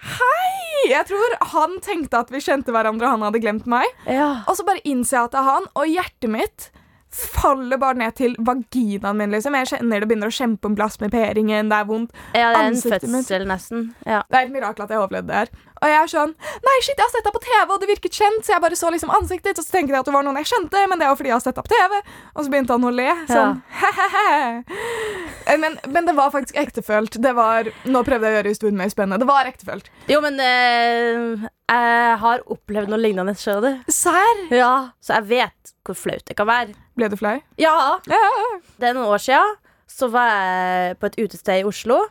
Hei! 0.01 0.89
Jeg 0.89 1.05
tror 1.11 1.35
han 1.53 1.75
tenkte 1.85 2.21
at 2.23 2.31
vi 2.33 2.41
kjente 2.41 2.73
hverandre, 2.73 3.05
og 3.05 3.19
han 3.19 3.25
hadde 3.27 3.41
glemt 3.43 3.67
meg. 3.69 3.85
Ja. 4.09 4.41
Og 4.49 4.57
så 4.57 4.65
bare 4.65 4.81
innser 4.81 5.19
jeg 5.19 5.27
at 5.29 5.35
det 5.35 5.41
er 5.43 5.49
han, 5.49 5.67
og 5.77 5.91
hjertet 5.91 6.31
mitt 6.33 6.71
faller 7.15 7.77
bare 7.81 7.99
ned 7.99 8.15
til 8.15 8.35
vaginaen 8.39 9.17
min, 9.19 9.33
liksom. 9.35 9.55
Jeg 9.59 9.71
kjenner 9.73 10.03
det 10.03 10.07
begynner 10.09 10.31
å 10.31 10.35
kjempe 10.35 10.69
om 10.69 10.75
p-ringen, 10.77 11.69
det 11.71 11.77
er 11.77 11.89
vondt. 11.89 12.13
Ja, 12.33 12.51
det 12.53 12.59
er 12.59 12.69
en 12.69 12.75
Ansiktet 12.75 13.09
mitt. 13.09 13.25
fødsel, 13.27 13.47
nesten. 13.47 13.93
Ja. 14.05 14.21
Det 14.29 14.37
er 14.37 14.47
et 14.47 14.53
mirakel 14.53 14.85
at 14.85 14.89
jeg 14.89 15.01
overlevde 15.01 15.27
det 15.27 15.35
her. 15.41 15.51
Og 15.81 15.89
jeg 15.89 15.97
er 15.97 16.09
sånn 16.11 16.33
Nei, 16.61 16.75
shit, 16.85 16.93
jeg 16.93 17.01
har 17.03 17.09
sett 17.09 17.25
deg 17.25 17.33
på 17.33 17.41
TV, 17.41 17.73
og 17.73 17.79
det 17.81 17.89
virket 17.89 18.17
kjent, 18.21 18.45
så 18.45 18.53
jeg 18.53 18.61
bare 18.61 18.77
så 18.77 18.91
liksom 18.93 19.13
ansiktet 19.17 19.51
ditt, 19.51 19.61
og 19.61 19.65
så 19.65 19.75
tenkte 19.75 19.95
jeg 19.95 20.03
at 20.03 20.09
det 20.09 20.13
var 20.13 20.25
noen 20.27 20.37
jeg 20.41 20.51
kjente, 20.51 20.83
men 20.91 21.01
det 21.01 21.09
var 21.09 21.17
fordi 21.19 21.31
jeg 21.31 21.37
har 21.39 21.45
sett 21.45 21.57
deg 21.57 21.65
på 21.67 21.73
TV. 21.73 21.97
Og 22.35 22.45
så 22.45 22.53
begynte 22.53 22.77
han 22.77 22.85
å 22.85 22.93
le. 22.95 23.09
Sånn 23.31 23.61
he-he-he. 23.81 25.57
Men, 25.61 25.79
men 25.89 26.05
det 26.07 26.15
var 26.15 26.31
faktisk 26.31 26.55
ektefølt. 26.61 27.17
Det 27.21 27.33
var 27.35 27.71
Nå 27.89 28.03
prøvde 28.07 28.29
jeg 28.29 28.35
å 28.35 28.39
gjøre 28.39 28.53
historien 28.53 28.77
mer 28.79 28.91
spennende. 28.93 29.19
Det 29.21 29.27
var 29.29 29.49
ektefølt. 29.49 29.89
Jo, 30.11 30.21
men 30.23 30.37
eh, 30.39 31.49
jeg 31.71 32.15
har 32.21 32.43
opplevd 32.51 32.91
noe 32.91 32.99
lignende, 32.99 33.33
du. 33.33 33.69
Serr? 33.91 34.45
Ja. 34.51 34.91
Så 34.99 35.15
jeg 35.19 35.27
vet 35.29 35.73
hvor 35.87 35.97
flaut 35.97 36.25
det 36.27 36.35
kan 36.37 36.49
være. 36.49 36.75
Ble 36.99 37.09
du 37.11 37.17
flau? 37.19 37.37
Ja. 37.61 37.75
Det 38.05 38.89
er 38.89 38.97
noen 38.97 39.07
år 39.07 39.21
siden. 39.23 39.55
Så 39.91 40.07
var 40.11 40.29
jeg 40.31 40.97
på 40.99 41.09
et 41.09 41.19
utested 41.19 41.61
i 41.61 41.67
Oslo. 41.67 42.01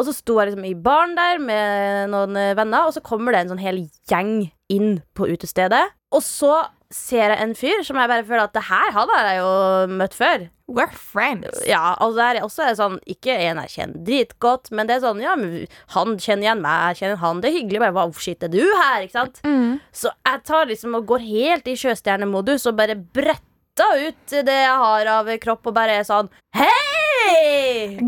Og 0.00 0.06
så 0.06 0.14
sto 0.16 0.38
jeg 0.40 0.50
liksom 0.50 0.64
i 0.64 0.76
baren 0.78 1.12
der 1.18 1.40
med 1.42 2.10
noen 2.14 2.38
venner, 2.56 2.86
og 2.86 2.94
så 2.96 3.02
kommer 3.04 3.34
det 3.34 3.42
en 3.42 3.50
sånn 3.52 3.60
hel 3.60 3.82
gjeng 4.08 4.46
inn 4.72 5.02
på 5.12 5.28
utestedet. 5.28 5.82
Og 6.14 6.22
så 6.24 6.54
ser 6.90 7.30
jeg 7.30 7.38
en 7.38 7.52
fyr 7.54 7.84
som 7.86 7.98
jeg 8.00 8.10
bare 8.10 8.26
føler 8.26 8.48
at 8.48 8.56
det 8.56 8.64
her 8.66 8.90
han 8.96 9.12
har 9.14 9.28
jeg 9.28 9.38
jo 9.38 9.52
møtt 10.00 10.16
før. 10.16 10.48
We're 10.70 10.94
friends. 10.94 11.62
Ja, 11.66 11.96
og 12.02 12.14
det 12.14 12.26
er 12.28 12.44
også 12.46 12.68
sånn 12.78 13.00
Ikke 13.10 13.34
en 13.34 13.58
jeg 13.64 13.72
kjenner 13.72 14.04
dritgodt, 14.06 14.70
men 14.70 14.86
det 14.86 14.96
er 14.96 15.02
sånn 15.02 15.22
Ja, 15.22 15.32
han 15.96 16.14
kjenner 16.14 16.46
igjen 16.46 16.62
meg, 16.62 16.92
jeg 16.92 17.00
kjenner 17.00 17.22
han. 17.24 17.42
Det 17.42 17.50
er 17.50 17.56
hyggelig. 17.58 17.82
Bare 17.82 17.96
wow, 17.96 18.14
shit, 18.14 18.42
er 18.46 18.52
du 18.54 18.62
her? 18.62 19.02
Ikke 19.06 19.18
sant? 19.18 19.42
Mm. 19.42 19.80
Så 19.90 20.14
jeg 20.14 20.44
tar 20.46 20.70
liksom 20.70 20.94
og 20.98 21.08
går 21.10 21.26
helt 21.26 21.70
i 21.70 21.78
sjøstjernemodus 21.78 22.68
og 22.70 22.78
bare 22.78 22.98
bretter 22.98 24.06
ut 24.06 24.38
det 24.46 24.60
jeg 24.60 24.78
har 24.84 25.12
av 25.18 25.34
kropp, 25.42 25.70
og 25.70 25.78
bare 25.78 25.98
er 26.02 26.06
sånn 26.06 26.30
Hei! 26.54 26.89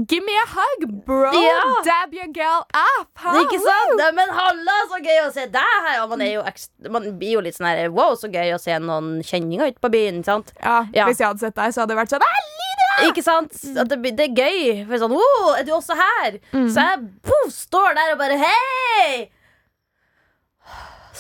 Give 0.09 0.25
me 0.25 0.35
a 0.37 0.47
hug, 0.53 0.87
bro. 1.07 1.31
Ja. 1.33 1.61
Dab 1.87 2.15
your 2.15 2.29
girl 2.35 2.65
up. 2.75 3.09
huh? 3.15 3.39
Ikke 3.43 3.59
sant? 3.63 3.97
Nei, 4.01 4.11
Men 4.19 4.33
halla, 4.37 4.77
så 4.91 5.01
gøy 5.05 5.21
å 5.27 5.31
se 5.35 5.47
deg 5.53 5.77
her! 5.87 6.03
Man, 6.11 6.25
jo 6.27 6.43
man 6.91 7.07
blir 7.21 7.37
jo 7.39 7.43
litt 7.45 7.57
sånn 7.59 7.69
her 7.71 7.91
Wow, 7.95 8.15
så 8.19 8.31
gøy 8.33 8.53
å 8.57 8.61
se 8.63 8.77
noen 8.83 9.21
kjenninger 9.27 9.73
ute 9.73 9.83
på 9.83 9.91
byen. 9.93 10.23
Sant? 10.27 10.53
Ja, 10.63 10.83
Ja. 10.95 11.07
Hvis 11.09 11.21
jeg 11.23 11.29
hadde 11.31 11.45
sett 11.45 11.55
deg, 11.59 11.73
så 11.75 11.83
hadde 11.85 11.95
det 11.95 12.01
vært 12.03 12.15
sånn 12.15 12.27
«Ah, 12.27 12.41
Lydia! 12.49 13.11
Ikke 13.11 13.23
sant? 13.25 13.55
At 13.79 13.89
det, 13.89 14.01
det 14.19 14.27
er 14.31 14.35
gøy. 14.37 14.83
For 14.89 15.01
sånn, 15.05 15.15
wow, 15.17 15.53
er 15.59 15.65
du 15.69 15.73
også 15.77 15.97
her? 15.99 16.41
Så 16.53 16.83
jeg 16.85 17.07
poff, 17.25 17.53
står 17.55 17.95
der 17.99 18.13
og 18.17 18.21
bare 18.21 18.37
Hei! 18.43 19.31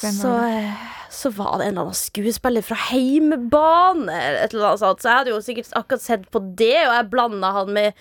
Så, 0.02 0.30
så 1.12 1.30
var 1.36 1.58
det 1.60 1.66
en 1.68 1.74
eller 1.74 1.86
annen 1.90 1.98
skuespiller 1.98 2.64
fra 2.64 2.78
Heimebane. 2.88 4.08
Eller 4.08 4.48
eller 4.48 4.68
annet. 4.72 5.02
Så 5.02 5.08
jeg 5.10 5.18
hadde 5.18 5.32
jo 5.34 5.40
sikkert 5.44 5.72
akkurat 5.78 6.02
sett 6.04 6.26
på 6.32 6.40
det, 6.58 6.74
og 6.88 6.94
jeg 6.96 7.10
blanda 7.12 7.50
han 7.58 7.72
med 7.76 7.92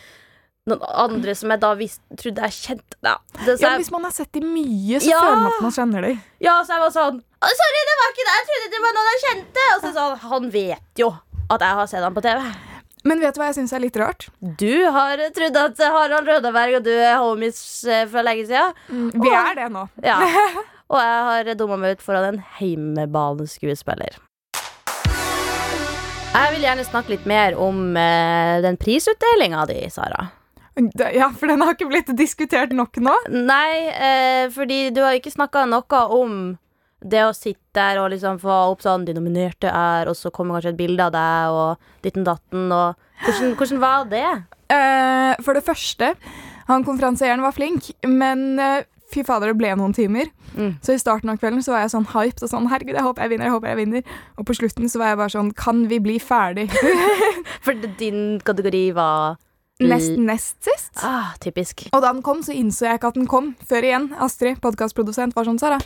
noen 0.69 0.83
andre 1.03 1.33
som 1.35 1.49
jeg 1.51 1.59
da 1.63 1.71
trodde 2.21 2.47
jeg 2.47 2.55
kjente. 2.57 2.97
Ja, 3.03 3.15
det, 3.41 3.57
så 3.57 3.63
Ja, 3.65 3.69
jeg, 3.73 3.81
hvis 3.81 3.91
man 3.91 4.03
har 4.05 4.13
sett 4.15 4.31
de 4.37 4.41
mye, 4.45 4.99
så 5.01 5.09
Ja. 5.09 5.19
føler 5.25 5.41
man 5.41 5.51
at 5.51 5.61
man 5.65 5.71
kjenner 5.77 6.01
dem. 6.07 6.19
ja, 6.39 6.55
så 6.63 6.75
jeg 6.77 6.83
var 6.85 6.91
sånn 6.95 7.17
«Å, 7.41 7.49
Sorry, 7.57 7.81
det 7.89 7.95
var 7.99 8.11
ikke 8.13 8.25
det! 8.27 8.35
Jeg 8.37 8.45
trodde 8.51 8.71
det 8.75 8.81
var 8.83 8.93
noen 8.97 9.09
jeg 9.11 9.21
kjente! 9.25 9.63
Og 9.75 9.81
så 9.81 9.93
sa 9.95 10.03
han 10.09 10.19
han 10.31 10.51
vet 10.53 11.01
jo 11.01 11.07
at 11.49 11.59
jeg 11.65 11.79
har 11.81 11.87
sett 11.89 12.03
ham 12.05 12.13
på 12.13 12.21
TV. 12.21 12.43
Men 13.03 13.19
vet 13.19 13.33
du 13.33 13.39
hva 13.41 13.47
jeg 13.49 13.55
syns 13.57 13.73
er 13.73 13.81
litt 13.81 13.97
rart? 13.97 14.27
Du 14.61 14.85
har 14.93 15.17
trodd 15.33 15.57
at 15.57 15.79
Harald 15.81 16.27
Rødaberg 16.29 16.75
og 16.77 16.83
du 16.85 16.91
er 16.93 17.17
homies 17.17 17.57
for 17.81 18.11
fra 18.13 18.21
lenge 18.21 18.45
siden. 18.45 19.09
Vi 19.17 19.29
er 19.33 19.55
det 19.57 19.71
nå. 19.73 19.87
Ja. 20.05 20.19
Og 20.91 20.99
jeg 20.99 21.23
har 21.29 21.53
dumma 21.55 21.77
meg 21.79 21.95
ut 21.95 22.03
foran 22.03 22.27
en 22.27 22.41
heimebaneskuespiller. 22.57 24.19
Jeg 26.31 26.51
vil 26.53 26.63
gjerne 26.63 26.83
snakke 26.87 27.13
litt 27.13 27.25
mer 27.27 27.55
om 27.59 27.95
eh, 27.99 28.59
den 28.63 28.77
prisutdelinga 28.79 29.65
di, 29.71 29.79
Sara. 29.91 30.29
Ja, 31.11 31.27
for 31.35 31.51
den 31.51 31.63
har 31.63 31.75
ikke 31.75 31.89
blitt 31.91 32.11
diskutert 32.15 32.71
nok 32.75 32.99
nå. 33.03 33.13
Nei, 33.31 33.87
eh, 33.91 34.45
fordi 34.51 34.89
du 34.95 35.01
har 35.03 35.15
ikke 35.15 35.33
snakka 35.33 35.65
noe 35.69 36.03
om 36.15 36.37
det 37.01 37.23
å 37.25 37.33
sitte 37.35 37.75
der 37.75 37.99
og 38.01 38.11
liksom 38.13 38.37
få 38.37 38.55
opp 38.69 38.83
sånn 38.83 39.07
De 39.07 39.15
nominerte 39.17 39.71
er, 39.71 40.05
og 40.05 40.13
så 40.13 40.29
kommer 40.29 40.59
kanskje 40.59 40.75
et 40.75 40.79
bilde 40.83 41.07
av 41.07 41.13
deg 41.15 41.55
og 41.57 42.03
ditten 42.05 42.27
datten 42.27 42.67
og 42.69 42.99
Hvordan, 43.21 43.51
hvordan 43.57 43.81
var 43.81 44.05
det? 44.09 44.27
Eh, 44.73 45.33
for 45.45 45.53
det 45.53 45.61
første, 45.61 46.07
han 46.65 46.85
konferansieren 46.87 47.43
var 47.45 47.53
flink, 47.53 47.91
men 48.07 48.57
eh, 48.57 48.87
fy 49.11 49.23
fader, 49.27 49.51
det 49.51 49.59
ble 49.59 49.75
noen 49.79 49.93
timer. 49.95 50.31
Mm. 50.55 50.73
Så 50.83 50.95
i 50.95 51.01
starten 51.01 51.31
av 51.31 51.39
kvelden 51.41 51.63
så 51.65 51.75
var 51.75 51.85
jeg 51.85 51.93
sånn 51.93 52.09
hyped 52.13 52.43
og 52.45 52.51
sånn 52.51 52.67
herregud, 52.71 52.97
jeg 52.97 53.05
håper 53.05 53.25
jeg 53.25 53.33
vinner, 53.33 53.49
jeg 53.49 53.55
håper 53.55 53.71
jeg 53.71 53.79
vinner. 53.81 54.17
Og 54.39 54.47
på 54.47 54.57
slutten 54.57 54.91
så 54.91 55.01
var 55.01 55.13
jeg 55.13 55.21
bare 55.21 55.35
sånn 55.35 55.53
kan 55.57 55.85
vi 55.91 56.01
bli 56.03 56.17
ferdig? 56.23 56.67
For 57.65 57.87
din 57.99 58.39
kategori 58.45 58.83
var 58.97 59.39
nest, 59.81 60.17
nest 60.17 60.57
sist. 60.63 60.93
Ah, 61.03 61.33
typisk. 61.41 61.87
Og 61.91 62.01
da 62.01 62.11
den 62.11 62.23
kom, 62.25 62.43
så 62.45 62.55
innså 62.55 62.87
jeg 62.87 63.01
ikke 63.01 63.11
at 63.13 63.19
den 63.19 63.29
kom 63.29 63.53
før 63.67 63.87
igjen. 63.87 64.11
Astrid, 64.21 64.61
podkastprodusent, 64.63 65.35
var 65.37 65.47
sånn 65.47 65.59
Sara, 65.61 65.79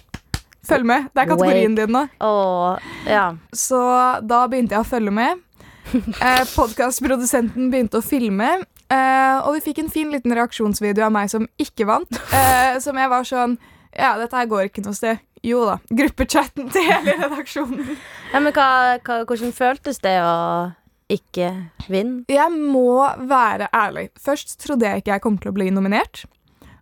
følg 0.65 0.88
med. 0.89 1.10
Det 1.13 1.24
er 1.24 1.32
kategorien 1.32 1.77
din 1.77 1.94
nå. 1.96 2.05
Oh, 2.24 2.75
ja. 3.10 3.32
Så 3.55 3.79
da 4.25 4.46
begynte 4.51 4.77
jeg 4.77 4.86
å 4.86 4.94
følge 4.96 5.15
med. 5.15 5.41
Eh, 6.25 6.41
Podkastprodusenten 6.50 7.67
begynte 7.70 8.00
å 8.00 8.03
filme. 8.03 8.48
Eh, 8.94 9.38
og 9.42 9.56
vi 9.56 9.63
fikk 9.65 9.82
en 9.82 9.89
fin 9.89 10.12
liten 10.13 10.34
reaksjonsvideo 10.38 11.08
av 11.08 11.13
meg 11.15 11.32
som 11.32 11.48
ikke 11.62 11.88
vant. 11.89 12.20
Uh, 12.30 12.77
som 12.84 12.98
jeg 13.00 13.12
var 13.12 13.25
sånn 13.25 13.58
Ja, 13.96 14.18
dette 14.20 14.36
her 14.36 14.50
går 14.51 14.68
ikke 14.70 14.84
noe 14.86 14.98
sted. 14.98 15.22
Jo 15.46 15.63
da. 15.70 15.77
Gruppechatten 15.94 16.70
til 16.74 16.86
hele 16.89 17.15
redaksjonen. 17.22 17.96
ja 18.34 18.42
men 18.42 18.54
hva, 18.54 18.98
hva, 19.06 19.22
hvordan 19.30 19.54
føltes 19.56 20.01
det 20.04 20.18
å 20.25 20.36
ikke 21.12 21.51
vinne? 21.88 22.25
Jeg 22.30 22.51
må 22.51 23.06
være 23.30 23.70
ærlig. 23.74 24.10
Først 24.22 24.58
trodde 24.62 24.89
jeg 24.89 25.04
ikke 25.04 25.13
jeg 25.13 25.24
kom 25.24 25.38
til 25.39 25.54
å 25.54 25.56
bli 25.56 25.70
nominert. 25.74 26.25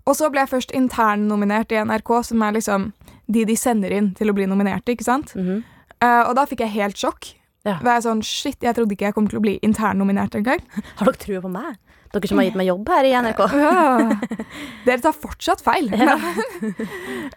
Og 0.07 0.17
så 0.19 0.29
ble 0.31 0.43
jeg 0.43 0.51
først 0.51 0.73
internnominert 0.75 1.71
i 1.71 1.79
NRK, 1.79 2.11
som 2.27 2.41
er 2.43 2.57
liksom 2.57 2.89
de 3.31 3.45
de 3.47 3.55
sender 3.55 3.93
inn 3.95 4.11
til 4.17 4.31
å 4.31 4.35
bli 4.35 4.47
nominerte. 4.49 4.91
ikke 4.91 5.07
sant? 5.07 5.35
Mm 5.35 5.47
-hmm. 5.47 5.63
uh, 6.03 6.29
og 6.29 6.35
da 6.35 6.45
fikk 6.45 6.59
jeg 6.59 6.69
helt 6.69 6.97
sjokk. 6.97 7.35
Ja. 7.63 7.77
Var 7.79 7.97
jeg 7.97 8.03
sånn, 8.05 8.21
shit, 8.27 8.59
jeg 8.63 8.75
trodde 8.75 8.95
ikke 8.95 9.07
jeg 9.07 9.15
kom 9.15 9.27
til 9.31 9.39
å 9.39 9.43
bli 9.43 9.55
internnominert 9.63 10.35
engang. 10.35 10.63
Har 10.99 11.07
dere 11.07 11.19
trua 11.21 11.43
på 11.43 11.51
meg? 11.51 11.77
Dere 12.13 12.29
som 12.29 12.37
har 12.37 12.45
gitt 12.45 12.57
meg 12.59 12.67
jobb 12.67 12.89
her 12.93 13.07
i 13.09 13.13
NRK. 13.25 13.39
Ja. 13.63 14.43
Dere 14.85 14.99
tar 15.01 15.15
fortsatt 15.17 15.63
feil. 15.65 15.87
Ja. 15.97 16.13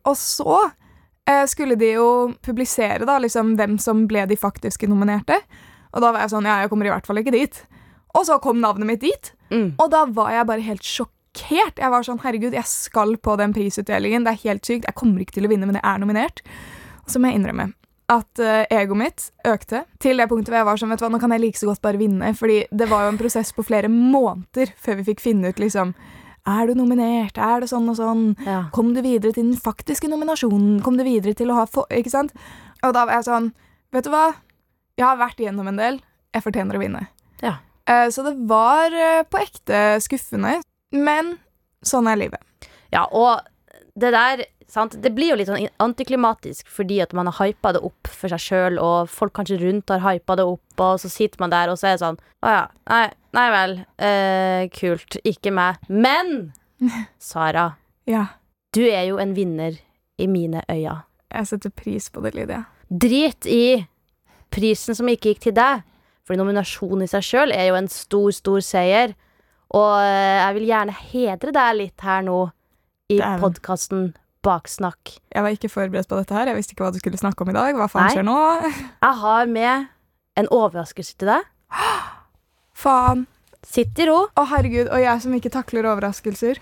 og 0.03 0.19
så 0.21 0.59
eh, 1.25 1.47
skulle 1.49 1.79
de 1.81 1.95
jo 1.95 2.09
publisere 2.45 3.07
da, 3.09 3.17
liksom, 3.23 3.55
hvem 3.57 3.79
som 3.81 4.05
ble 4.11 4.27
de 4.29 4.37
faktiske 4.37 4.91
nominerte. 4.91 5.39
Og 5.95 6.05
da 6.05 6.11
var 6.13 6.27
jeg 6.27 6.35
sånn, 6.35 6.51
ja, 6.51 6.59
jeg 6.61 6.73
kommer 6.75 6.91
i 6.91 6.93
hvert 6.93 7.09
fall 7.09 7.23
ikke 7.23 7.33
dit. 7.33 7.63
Og 8.19 8.27
så 8.29 8.37
kom 8.45 8.61
navnet 8.61 8.91
mitt 8.91 9.05
dit. 9.07 9.33
Mm. 9.49 9.71
Og 9.81 9.89
da 9.95 10.05
var 10.13 10.35
jeg 10.35 10.51
bare 10.51 10.67
helt 10.69 10.85
sjokkert. 10.85 11.81
Jeg 11.81 11.93
var 11.95 12.05
sånn, 12.05 12.21
herregud, 12.21 12.53
jeg 12.59 12.69
skal 12.69 13.17
på 13.17 13.39
den 13.41 13.57
prisutdelingen. 13.57 14.29
Det 14.29 14.35
er 14.35 14.45
helt 14.45 14.69
sykt. 14.69 14.91
Jeg 14.91 14.99
kommer 14.99 15.25
ikke 15.25 15.39
til 15.39 15.49
å 15.49 15.55
vinne, 15.55 15.71
men 15.71 15.81
jeg 15.81 15.87
er 15.89 16.05
nominert. 16.05 16.45
Og 17.07 17.17
så 17.17 17.23
må 17.23 17.33
jeg 17.33 17.41
innrømme 17.41 17.71
at 18.13 18.39
uh, 18.39 18.63
egoet 18.71 19.01
mitt 19.01 19.25
økte 19.49 19.83
til 20.03 20.21
det 20.21 20.29
punktet 20.31 20.53
hvor 20.53 20.61
jeg 20.61 20.69
var 20.69 20.79
sånn, 20.81 20.93
vet 20.93 21.01
du 21.01 21.07
hva, 21.07 21.11
nå 21.15 21.19
kan 21.23 21.33
jeg 21.35 21.43
like 21.43 21.59
så 21.59 21.71
godt 21.71 21.83
bare 21.83 21.99
vinne. 22.01 22.31
Fordi 22.39 22.61
det 22.71 22.87
var 22.91 23.07
jo 23.07 23.15
en 23.15 23.19
prosess 23.19 23.51
på 23.57 23.65
flere 23.67 23.91
måneder 23.93 24.71
før 24.83 25.01
vi 25.01 25.09
fikk 25.11 25.25
finne 25.25 25.51
ut 25.51 25.63
liksom 25.63 25.95
Er 26.47 26.69
du 26.71 26.77
nominert? 26.79 27.39
Er 27.43 27.65
det 27.65 27.71
sånn 27.73 27.89
og 27.91 27.97
sånn? 27.99 28.27
Ja. 28.47 28.69
Kom 28.75 28.93
du 28.95 29.01
videre 29.03 29.35
til 29.35 29.49
den 29.49 29.59
faktiske 29.59 30.07
nominasjonen? 30.07 30.79
Kom 30.87 30.99
du 30.99 31.03
videre 31.03 31.35
til 31.35 31.51
å 31.51 31.57
ha 31.59 31.65
få... 31.67 31.89
Ikke 31.91 32.13
sant? 32.13 32.37
Og 32.87 32.95
da 32.95 33.03
var 33.09 33.19
jeg 33.19 33.27
sånn 33.27 33.51
Vet 33.95 34.07
du 34.07 34.13
hva? 34.13 34.29
Jeg 34.99 35.07
har 35.07 35.19
vært 35.19 35.41
igjennom 35.43 35.67
en 35.71 35.79
del. 35.81 35.99
Jeg 36.35 36.45
fortjener 36.45 36.77
å 36.77 36.81
vinne. 36.83 37.03
Ja. 37.43 37.57
Eh, 37.89 38.09
så 38.13 38.23
det 38.27 38.35
var 38.51 38.95
eh, 38.95 39.23
på 39.29 39.41
ekte 39.41 39.83
skuffende. 40.05 40.57
Men 40.95 41.37
sånn 41.87 42.09
er 42.11 42.19
livet. 42.19 42.71
ja, 42.95 43.05
og 43.11 43.43
det 43.97 44.13
der 44.13 44.43
sant? 44.69 44.97
Det 45.03 45.13
blir 45.15 45.31
jo 45.33 45.37
litt 45.39 45.49
sånn 45.51 45.69
antiklimatisk 45.83 46.69
fordi 46.73 47.01
at 47.05 47.13
man 47.17 47.29
har 47.31 47.37
hypa 47.39 47.73
det 47.77 47.83
opp 47.87 48.09
for 48.11 48.33
seg 48.33 48.43
sjøl, 48.43 48.79
og 48.83 49.09
folk 49.13 49.33
kanskje 49.39 49.59
rundt 49.63 49.91
har 49.95 50.03
hypa 50.05 50.37
det 50.41 50.47
opp, 50.47 50.81
og 50.83 51.01
så 51.01 51.11
sitter 51.13 51.41
man 51.45 51.51
der, 51.55 51.71
og 51.73 51.79
så 51.81 51.91
er 51.93 51.97
det 51.97 52.03
sånn 52.05 52.19
Å 52.47 52.53
ja. 52.55 52.63
Nei, 52.91 53.05
nei 53.37 53.47
vel. 53.55 53.75
Eh, 53.99 54.69
kult. 54.75 55.19
Ikke 55.27 55.51
meg. 55.55 55.79
Men 55.89 56.53
Sara, 57.19 57.73
Ja. 58.07 58.27
du 58.75 58.83
er 58.87 59.07
jo 59.09 59.19
en 59.23 59.35
vinner 59.35 59.79
i 60.19 60.27
mine 60.31 60.63
øyne. 60.71 61.03
Jeg 61.33 61.47
setter 61.51 61.71
pris 61.75 62.09
på 62.11 62.23
det, 62.23 62.35
Lydia. 62.37 62.65
Drit 62.89 63.47
i 63.51 63.87
prisen 64.55 64.95
som 64.95 65.09
ikke 65.11 65.33
gikk 65.35 65.41
til 65.49 65.57
deg. 65.57 65.83
For 66.27 66.35
nominasjonen 66.39 67.05
i 67.05 67.11
seg 67.11 67.23
sjøl 67.23 67.53
er 67.55 67.69
jo 67.71 67.75
en 67.79 67.89
stor, 67.91 68.31
stor 68.35 68.63
seier. 68.65 69.13
Og 69.75 69.97
eh, 70.01 70.39
jeg 70.43 70.55
vil 70.59 70.69
gjerne 70.71 70.95
hedre 71.11 71.53
deg 71.55 71.77
litt 71.81 72.01
her 72.07 72.23
nå 72.27 72.39
i 73.11 73.19
podkasten 73.43 74.09
Baksnakk. 74.47 75.17
Jeg 75.35 75.45
var 75.45 75.55
ikke 75.55 75.71
forberedt 75.73 76.09
på 76.11 76.19
dette 76.21 76.37
her. 76.37 76.51
Jeg 76.53 76.59
visste 76.61 76.77
ikke 76.77 76.87
hva 76.87 76.93
du 76.95 77.01
skulle 77.03 77.21
snakke 77.21 77.43
om 77.45 77.51
i 77.51 77.57
dag. 77.57 77.75
Hva 77.79 77.89
faen 77.91 78.13
skjer 78.15 78.27
nå? 78.27 78.37
Jeg 78.71 79.15
har 79.23 79.51
med 79.51 79.89
en 80.39 80.51
overraskelse 80.55 81.17
til 81.19 81.33
deg. 81.35 81.49
Faen. 82.87 83.27
Sitt 83.67 83.99
i 83.99 84.07
ro. 84.07 84.27
Å, 84.39 84.45
herregud. 84.53 84.91
Og 84.95 85.03
jeg 85.03 85.23
som 85.25 85.35
ikke 85.35 85.51
takler 85.55 85.89
overraskelser. 85.91 86.61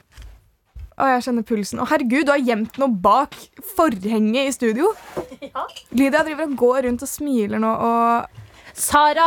Å, 0.95 1.09
jeg 1.11 1.25
kjenner 1.27 1.45
pulsen. 1.47 1.83
Å, 1.83 1.89
herregud, 1.91 2.29
du 2.29 2.33
har 2.33 2.41
gjemt 2.41 2.79
noe 2.81 2.95
bak 3.05 3.37
forhenget 3.75 4.51
i 4.51 4.57
studio. 4.57 4.93
Ja. 5.45 5.67
Lydia 5.93 6.23
driver 6.25 6.47
og 6.49 6.55
går 6.57 6.79
rundt 6.87 7.03
og 7.05 7.09
smiler 7.11 7.61
nå 7.61 7.69
og 7.69 8.39
Sara, 8.75 9.27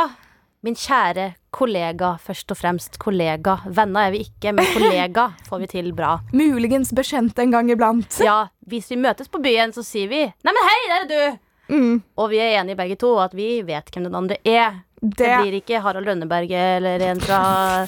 min 0.67 0.75
kjære 0.77 1.29
kollega, 1.55 2.13
først 2.21 2.51
og 2.53 2.59
fremst 2.59 2.97
kollega. 3.01 3.57
Venner 3.65 4.07
er 4.09 4.13
vi 4.13 4.21
ikke, 4.27 4.51
men 4.53 4.67
kollega 4.75 5.29
får 5.47 5.61
vi 5.63 5.69
til 5.71 5.91
bra. 5.95 6.17
Muligens 6.35 6.91
bekjent 6.95 7.39
en 7.39 7.53
gang 7.55 7.71
iblant. 7.71 8.19
Ja, 8.23 8.49
hvis 8.67 8.91
vi 8.91 8.99
møtes 8.99 9.31
på 9.31 9.39
byen, 9.43 9.71
så 9.75 9.83
sier 9.85 10.11
vi 10.11 10.25
'Neimen, 10.27 10.65
hei, 10.69 10.79
der 10.91 10.99
er 11.03 11.07
du!' 11.11 11.43
Mm, 11.67 12.03
Og 12.15 12.29
vi 12.31 12.37
er 12.39 12.61
enige 12.61 12.77
begge 12.79 12.95
to, 12.95 13.09
at 13.19 13.33
vi 13.35 13.61
vet 13.67 13.89
hvem 13.91 14.05
den 14.07 14.15
andre 14.15 14.37
er. 14.45 14.83
Det 15.01 15.17
det 15.19 15.31
blir 15.41 15.57
ikke 15.59 15.81
Harald 15.83 16.07
Rønneberget 16.07 16.77
eller 16.77 17.03
en 17.11 17.19
fra 17.19 17.39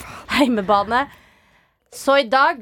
heimebane. 0.35 1.05
Så 1.95 2.17
i 2.19 2.27
dag, 2.27 2.59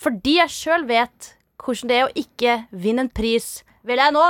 fordi 0.00 0.36
jeg 0.36 0.50
sjøl 0.52 0.84
vet 0.86 1.30
hvordan 1.64 1.88
det 1.88 1.96
er 1.96 2.04
å 2.04 2.12
ikke 2.14 2.58
vinne 2.76 3.06
en 3.06 3.08
pris, 3.08 3.64
vil 3.88 3.96
jeg 3.98 4.12
nå, 4.12 4.26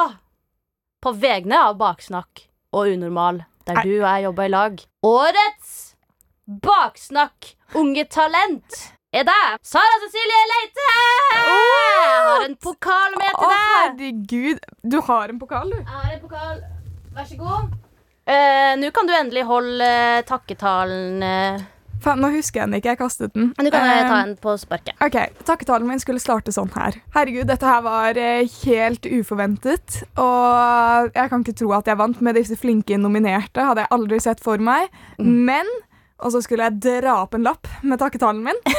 på 1.02 1.12
vegne 1.18 1.58
av 1.66 1.74
Baksnakk 1.82 2.46
og 2.72 2.94
Unormal, 2.94 3.42
der 3.66 3.80
du 3.82 3.92
og 3.96 4.06
jeg 4.08 4.24
jobber 4.26 4.44
i 4.48 4.52
lag, 4.52 4.82
årets 5.02 5.72
Baksnakk 6.64 7.54
Unge 7.80 8.04
Talent 8.12 8.80
er 9.14 9.24
deg, 9.28 9.58
Sara 9.64 9.98
Cecilie 10.02 10.42
Leite! 10.50 10.88
Jeg 11.38 12.24
har 12.28 12.44
en 12.48 12.56
pokal 12.60 13.14
med 13.14 13.30
til 13.30 13.46
deg. 13.46 13.54
Å, 13.54 13.60
herregud. 13.78 14.64
Du 14.82 14.96
har 15.06 15.30
en 15.30 15.38
pokal, 15.38 15.70
du. 15.70 15.76
Jeg 15.78 15.86
har 15.86 16.10
en 16.16 16.20
pokal. 16.24 16.58
Vær 17.14 17.28
så 17.30 17.38
god. 17.38 17.76
Eh, 18.26 18.72
Nå 18.80 18.90
kan 18.96 19.06
du 19.06 19.12
endelig 19.14 19.44
holde 19.46 19.86
eh, 19.86 20.24
takketalen. 20.26 21.22
eh. 21.22 21.62
Faen, 22.04 22.20
nå 22.20 22.28
husker 22.34 22.60
jeg 22.60 22.68
den 22.68 22.76
ikke. 22.78 22.92
Jeg 22.92 23.00
kastet 23.00 23.32
den. 23.34 23.46
Men 23.56 23.64
du 23.66 23.70
kan 23.72 23.86
eh, 23.88 24.02
ta 24.04 24.18
Eh, 24.18 24.26
en 24.26 24.34
på 24.40 24.52
sparket. 24.60 24.94
Ok, 25.04 25.16
Takketalen 25.48 25.88
min 25.88 26.02
skulle 26.02 26.20
starte 26.20 26.52
sånn 26.52 26.68
her. 26.76 26.98
Herregud, 27.16 27.46
dette 27.48 27.64
her 27.68 27.80
var 27.86 28.18
eh, 28.20 28.44
helt 28.66 29.08
uforventet. 29.08 30.02
Og 30.20 31.10
jeg 31.16 31.32
kan 31.32 31.44
ikke 31.46 31.56
tro 31.62 31.72
at 31.78 31.88
jeg 31.88 32.00
vant 32.00 32.20
med 32.24 32.36
disse 32.36 32.58
flinke 32.60 32.98
nominerte. 33.00 33.64
Hadde 33.64 33.86
jeg 33.86 33.94
aldri 33.96 34.20
sett 34.20 34.44
for 34.44 34.60
meg. 34.60 34.92
Men 35.18 35.68
Og 36.24 36.30
så 36.30 36.40
skulle 36.44 36.68
jeg 36.68 36.78
dra 37.02 37.16
opp 37.24 37.34
en 37.34 37.42
lapp 37.44 37.66
med 37.82 37.98
takketalen 38.00 38.44
min. 38.46 38.60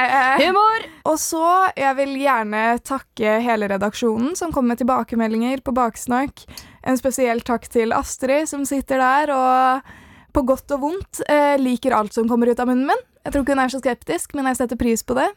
Eh, 0.00 0.38
Humor! 0.46 0.84
og 1.04 1.18
så 1.20 1.42
Jeg 1.76 1.92
vil 1.98 2.14
gjerne 2.22 2.78
takke 2.88 3.34
hele 3.44 3.66
redaksjonen 3.68 4.30
som 4.38 4.48
kom 4.54 4.64
med 4.70 4.78
tilbakemeldinger 4.80 5.60
på 5.60 5.74
Baksnakk. 5.76 6.40
En 6.88 6.96
spesiell 6.96 7.42
takk 7.44 7.66
til 7.68 7.92
Astrid, 7.92 8.48
som 8.48 8.64
sitter 8.64 8.96
der 9.02 9.32
og 9.34 9.90
på 10.32 10.44
godt 10.48 10.74
og 10.76 10.84
vondt 10.84 11.22
eh, 11.28 11.56
liker 11.60 11.94
alt 11.96 12.16
som 12.16 12.28
kommer 12.30 12.50
ut 12.50 12.60
av 12.60 12.70
munnen 12.70 12.88
min. 12.90 13.06
Jeg 13.24 13.34
tror 13.34 13.44
ikke 13.44 13.56
hun 13.56 13.62
er 13.64 13.72
så 13.72 13.80
skeptisk, 13.82 14.34
men 14.38 14.48
jeg 14.48 14.60
setter 14.62 14.78
pris 14.80 15.02
på 15.04 15.16
det. 15.18 15.28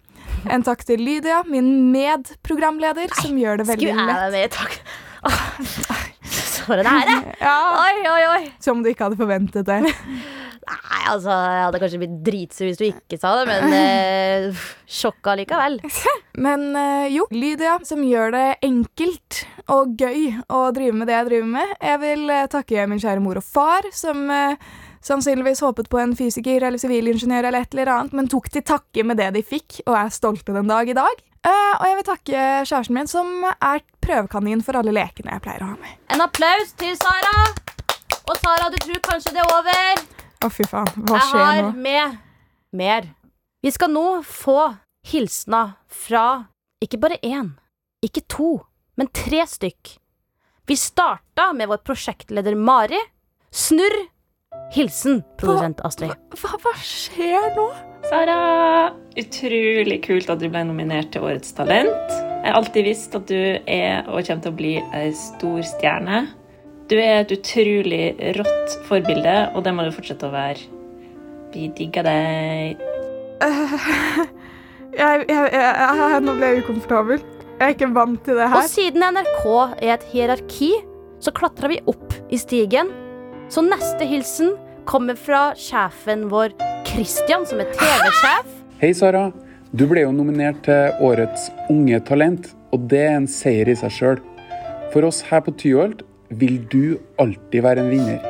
En 0.52 0.64
takk 0.64 0.86
til 0.88 1.02
Lydia, 1.04 1.42
min 1.50 1.92
medprogramleder, 1.92 3.12
som 3.20 3.36
gjør 3.38 3.60
det 3.60 3.68
veldig 3.74 3.96
lett. 3.98 4.54
For 6.64 6.80
en 6.80 6.88
ære! 6.88 7.18
Ja, 7.42 7.58
Oi, 7.84 8.06
oi, 8.08 8.22
oi. 8.38 8.44
Som 8.64 8.84
du 8.84 8.90
ikke 8.92 9.10
hadde 9.10 9.20
forventet 9.20 9.68
det. 9.68 9.82
Nei, 10.64 11.00
altså, 11.12 11.34
Jeg 11.34 11.64
hadde 11.66 11.80
kanskje 11.82 12.00
blitt 12.00 12.20
dritsur 12.24 12.70
hvis 12.70 12.80
du 12.80 12.86
ikke 12.88 13.18
sa 13.20 13.34
det, 13.40 13.48
men 13.50 13.76
eh, 13.76 14.62
sjokka 14.88 15.36
likevel. 15.40 15.80
Men 16.46 16.72
eh, 16.80 17.12
jo, 17.14 17.28
Lydia, 17.36 17.76
som 17.86 18.00
gjør 18.08 18.32
det 18.34 18.46
enkelt 18.66 19.44
og 19.70 19.92
gøy 20.00 20.32
å 20.50 20.64
drive 20.74 20.96
med 20.98 21.12
det 21.12 21.18
jeg 21.18 21.28
driver 21.28 21.52
med. 21.52 21.76
Jeg 21.84 22.00
vil 22.02 22.24
eh, 22.34 22.48
takke 22.50 22.88
min 22.90 23.04
kjære 23.04 23.22
mor 23.22 23.38
og 23.38 23.46
far, 23.46 23.86
som 23.94 24.24
eh, 24.34 24.56
sannsynligvis 25.06 25.62
håpet 25.68 25.92
på 25.92 26.00
en 26.02 26.16
fysiker 26.18 26.64
eller 26.64 26.82
sivilingeniør 26.82 27.52
eller 27.52 27.68
et 27.68 27.76
eller 27.76 27.92
annet, 27.98 28.16
men 28.18 28.32
tok 28.32 28.50
til 28.56 28.66
takke 28.66 29.06
med 29.06 29.20
det 29.22 29.30
de 29.36 29.44
fikk, 29.46 29.84
og 29.86 30.00
er 30.00 30.16
stolte 30.16 30.56
den 30.56 30.72
dag 30.72 30.90
i 30.90 30.98
dag. 30.98 31.22
Eh, 31.44 31.74
og 31.76 31.84
jeg 31.90 31.98
vil 31.98 32.06
takke 32.08 32.44
kjæresten 32.64 32.96
min, 32.96 33.10
som 33.12 33.32
er 33.52 33.82
prøvekanin 34.04 34.62
for 34.64 34.80
alle 34.80 34.94
lekene 34.96 35.34
jeg 35.36 35.44
pleier 35.44 35.66
å 35.66 35.74
ha 35.74 35.80
med. 35.80 35.98
En 36.16 36.24
applaus 36.24 36.72
til 36.80 36.96
Sara. 37.00 37.34
Og 38.24 38.38
Sara, 38.40 38.70
du 38.72 38.78
tror 38.80 39.02
kanskje 39.04 39.34
det 39.36 39.44
er 39.44 39.52
over? 39.52 40.04
Å, 40.44 40.52
fy 40.52 40.68
faen. 40.68 40.88
Hva 41.04 41.20
Jeg 41.20 41.30
skjer 41.32 41.44
har 41.44 41.74
med 41.76 42.18
mer. 42.80 43.10
Vi 43.64 43.72
skal 43.76 43.92
nå 43.92 44.22
få 44.28 44.58
hilsener 45.08 45.76
fra 45.88 46.46
ikke 46.84 47.00
bare 47.00 47.20
én, 47.24 47.54
ikke 48.04 48.24
to, 48.32 48.58
men 49.00 49.12
tre 49.16 49.44
stykk. 49.48 49.98
Vi 50.68 50.76
starta 50.80 51.52
med 51.56 51.68
vår 51.72 51.84
prosjektleder 51.84 52.56
Mari. 52.56 53.00
Snurr. 53.52 54.06
Hilsen 54.74 55.24
produsent 55.40 55.82
Astrid. 55.84 56.14
Hva, 56.40 56.56
hva 56.62 56.74
skjer 56.80 57.52
nå? 57.58 57.68
Sara, 58.04 58.92
utrolig 59.16 60.02
kult 60.04 60.30
at 60.32 60.42
du 60.42 60.50
ble 60.52 60.64
nominert 60.68 61.14
til 61.14 61.24
Årets 61.24 61.54
talent. 61.56 62.14
Jeg 62.44 62.52
har 62.52 62.58
alltid 62.60 62.88
visst 62.90 63.14
at 63.16 63.30
du 63.30 63.40
er 63.40 64.04
og 64.10 64.26
kommer 64.28 64.44
til 64.44 64.52
å 64.52 64.58
bli 64.58 64.74
ei 64.92 65.12
stor 65.16 65.62
stjerne. 65.70 66.26
Du 66.92 66.98
er 67.00 67.22
et 67.22 67.32
utrolig 67.32 68.04
rått 68.36 68.76
forbilde, 68.90 69.36
og 69.56 69.64
det 69.64 69.72
må 69.76 69.86
du 69.88 69.94
fortsette 69.96 70.28
å 70.28 70.34
være. 70.34 70.68
Vi 71.54 71.70
digger 71.78 72.10
deg. 72.10 72.84
Jeg, 74.94 75.24
jeg, 75.26 75.48
jeg, 75.50 75.70
jeg, 75.90 76.18
nå 76.22 76.34
ble 76.38 76.50
jeg 76.52 76.60
ukomfortabel. 76.62 77.22
Jeg 77.58 77.64
er 77.66 77.72
ikke 77.74 77.88
vant 77.96 78.20
til 78.28 78.38
det 78.38 78.46
her. 78.46 78.60
Og 78.60 78.68
siden 78.70 79.02
NRK 79.16 79.48
er 79.82 79.94
et 79.96 80.04
hierarki, 80.12 80.70
så 81.18 81.34
klatrer 81.34 81.72
vi 81.72 81.80
opp 81.90 82.14
i 82.30 82.38
stigen. 82.38 82.92
Så 83.50 83.64
neste 83.66 84.06
hilsen 84.06 84.54
kommer 84.86 85.18
fra 85.18 85.48
sjefen 85.58 86.28
vår, 86.30 86.54
Christian, 86.94 87.46
som 87.46 87.60
er 87.64 87.70
TV-sjef. 87.74 88.50
Hei, 88.82 88.92
Sara. 88.94 89.28
Du 89.74 89.88
ble 89.90 90.04
jo 90.04 90.12
nominert 90.14 90.60
til 90.68 90.92
Årets 91.02 91.48
unge 91.74 91.98
talent, 92.06 92.52
og 92.74 92.86
det 92.92 93.00
er 93.08 93.16
en 93.18 93.30
seier 93.30 93.72
i 93.72 93.76
seg 93.80 93.94
sjøl. 93.96 94.22
For 94.94 95.08
oss 95.08 95.24
her 95.26 95.42
på 95.46 95.54
Tyholt 95.58 96.04
vil 96.38 96.60
du 96.70 97.00
alltid 97.22 97.66
være 97.66 97.82
en 97.82 97.90
vinner. 97.94 98.30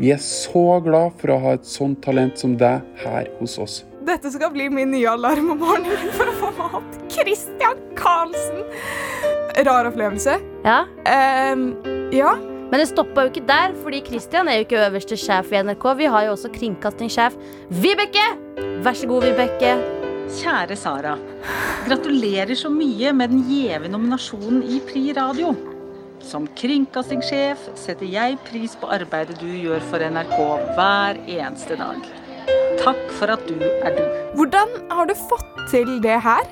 Vi 0.00 0.10
er 0.14 0.18
så 0.24 0.80
glad 0.82 1.14
for 1.20 1.34
å 1.34 1.38
ha 1.44 1.54
et 1.58 1.68
sånt 1.68 2.00
talent 2.02 2.40
som 2.40 2.56
deg 2.58 2.82
her 3.04 3.30
hos 3.38 3.58
oss. 3.62 3.80
Dette 4.08 4.32
skal 4.32 4.50
bli 4.54 4.66
min 4.72 4.90
nye 4.94 5.10
alarm 5.12 5.52
om 5.54 5.60
morgenen 5.62 6.10
for 6.18 6.32
å 6.32 6.36
få 6.40 6.52
mat. 6.58 7.00
Christian 7.12 7.78
Karlsen. 7.98 8.64
Rar 9.66 9.90
opplevelse. 9.90 10.38
Ja, 10.64 10.82
Um, 11.10 11.68
ja. 12.14 12.32
Men 12.70 12.78
det 12.78 12.90
stoppa 12.92 13.24
jo 13.24 13.32
ikke 13.32 13.46
der, 13.48 13.72
fordi 13.82 13.98
Christian 14.06 14.48
er 14.48 14.60
jo 14.60 14.66
ikke 14.66 14.82
øverste 14.86 15.16
sjef 15.18 15.50
i 15.50 15.62
NRK. 15.64 15.86
Vi 15.98 16.10
har 16.14 16.28
jo 16.28 16.36
også 16.36 16.52
kringkastingssjef 16.54 17.34
Vibeke. 17.82 18.26
Vær 18.84 18.94
så 18.94 19.08
god, 19.10 19.26
Vibeke. 19.26 19.72
Kjære 20.30 20.76
Sara. 20.78 21.16
Gratulerer 21.88 22.54
så 22.54 22.70
mye 22.70 23.10
med 23.16 23.32
den 23.32 23.42
gjeve 23.50 23.90
nominasjonen 23.90 24.62
i 24.62 24.78
Pri 24.86 25.08
Radio. 25.18 25.50
Som 26.22 26.46
kringkastingssjef 26.54 27.66
setter 27.80 28.06
jeg 28.06 28.38
pris 28.46 28.76
på 28.78 28.90
arbeidet 28.94 29.40
du 29.40 29.48
gjør 29.50 29.82
for 29.90 30.06
NRK 30.06 30.38
hver 30.78 31.20
eneste 31.26 31.78
dag. 31.80 32.06
Takk 32.84 33.02
for 33.18 33.34
at 33.34 33.42
du 33.50 33.58
er 33.58 33.98
du. 33.98 34.04
Hvordan 34.38 34.78
har 34.92 35.10
du 35.10 35.16
fått 35.18 35.64
til 35.72 35.96
det 36.04 36.20
her? 36.22 36.46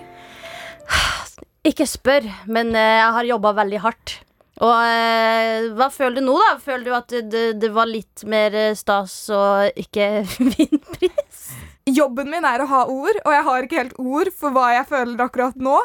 Ikke 1.69 1.87
spør, 1.87 2.27
men 2.51 2.75
eh, 2.75 2.97
jeg 2.99 3.13
har 3.21 3.31
jobba 3.37 3.55
veldig 3.63 3.87
hardt. 3.87 4.19
Og 4.59 4.75
eh, 4.75 5.69
hva 5.79 5.87
føler 5.95 6.19
du 6.19 6.27
nå, 6.27 6.35
da? 6.43 6.57
Føler 6.63 6.85
du 6.89 6.95
at 6.97 7.13
det, 7.31 7.45
det 7.63 7.71
var 7.75 7.87
litt 7.91 8.25
mer 8.27 8.55
eh, 8.59 8.75
stas 8.79 9.15
å 9.31 9.43
ikke 9.79 10.09
vinne 10.57 10.81
pris? 10.97 11.45
Jobben 11.89 12.29
min 12.33 12.45
er 12.45 12.65
å 12.65 12.69
ha 12.69 12.81
ord, 12.91 13.21
og 13.23 13.33
jeg 13.33 13.45
har 13.47 13.65
ikke 13.65 13.79
helt 13.79 14.01
ord 14.03 14.33
for 14.37 14.53
hva 14.53 14.73
jeg 14.75 14.89
føler 14.91 15.23
akkurat 15.25 15.57
nå. 15.63 15.77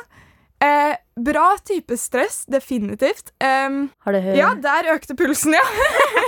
Eh, 0.64 0.96
bra 1.20 1.46
type 1.64 1.96
stress, 2.00 2.44
definitivt. 2.50 3.32
Um, 3.44 3.86
Har 4.04 4.16
du 4.16 4.20
hørt? 4.26 4.38
ja, 4.40 4.54
der 4.60 4.90
økte 4.96 5.16
pulsen, 5.20 5.56
ja. 5.56 5.64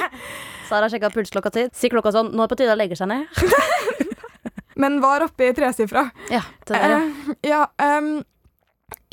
Sara 0.69 0.87
sjekka 0.89 1.11
pulsklokka 1.13 1.51
si. 1.53 1.65
Si 1.77 1.89
klokka 1.93 2.09
sånn 2.15 2.31
Nå 2.33 2.41
er 2.41 2.47
det 2.47 2.55
på 2.55 2.57
tide 2.57 2.73
å 2.73 2.79
legge 2.79 2.97
seg 2.97 3.09
ned. 3.11 3.29
Men 4.81 4.97
var 5.03 5.23
oppe 5.23 5.49
i 5.49 5.53
tresifra. 5.55 6.07
Ja, 6.33 6.41
det 6.67 6.73
der, 6.77 6.93
ja. 6.93 6.97
Eh, 7.01 7.35
ja, 7.51 7.61
um, 7.97 8.17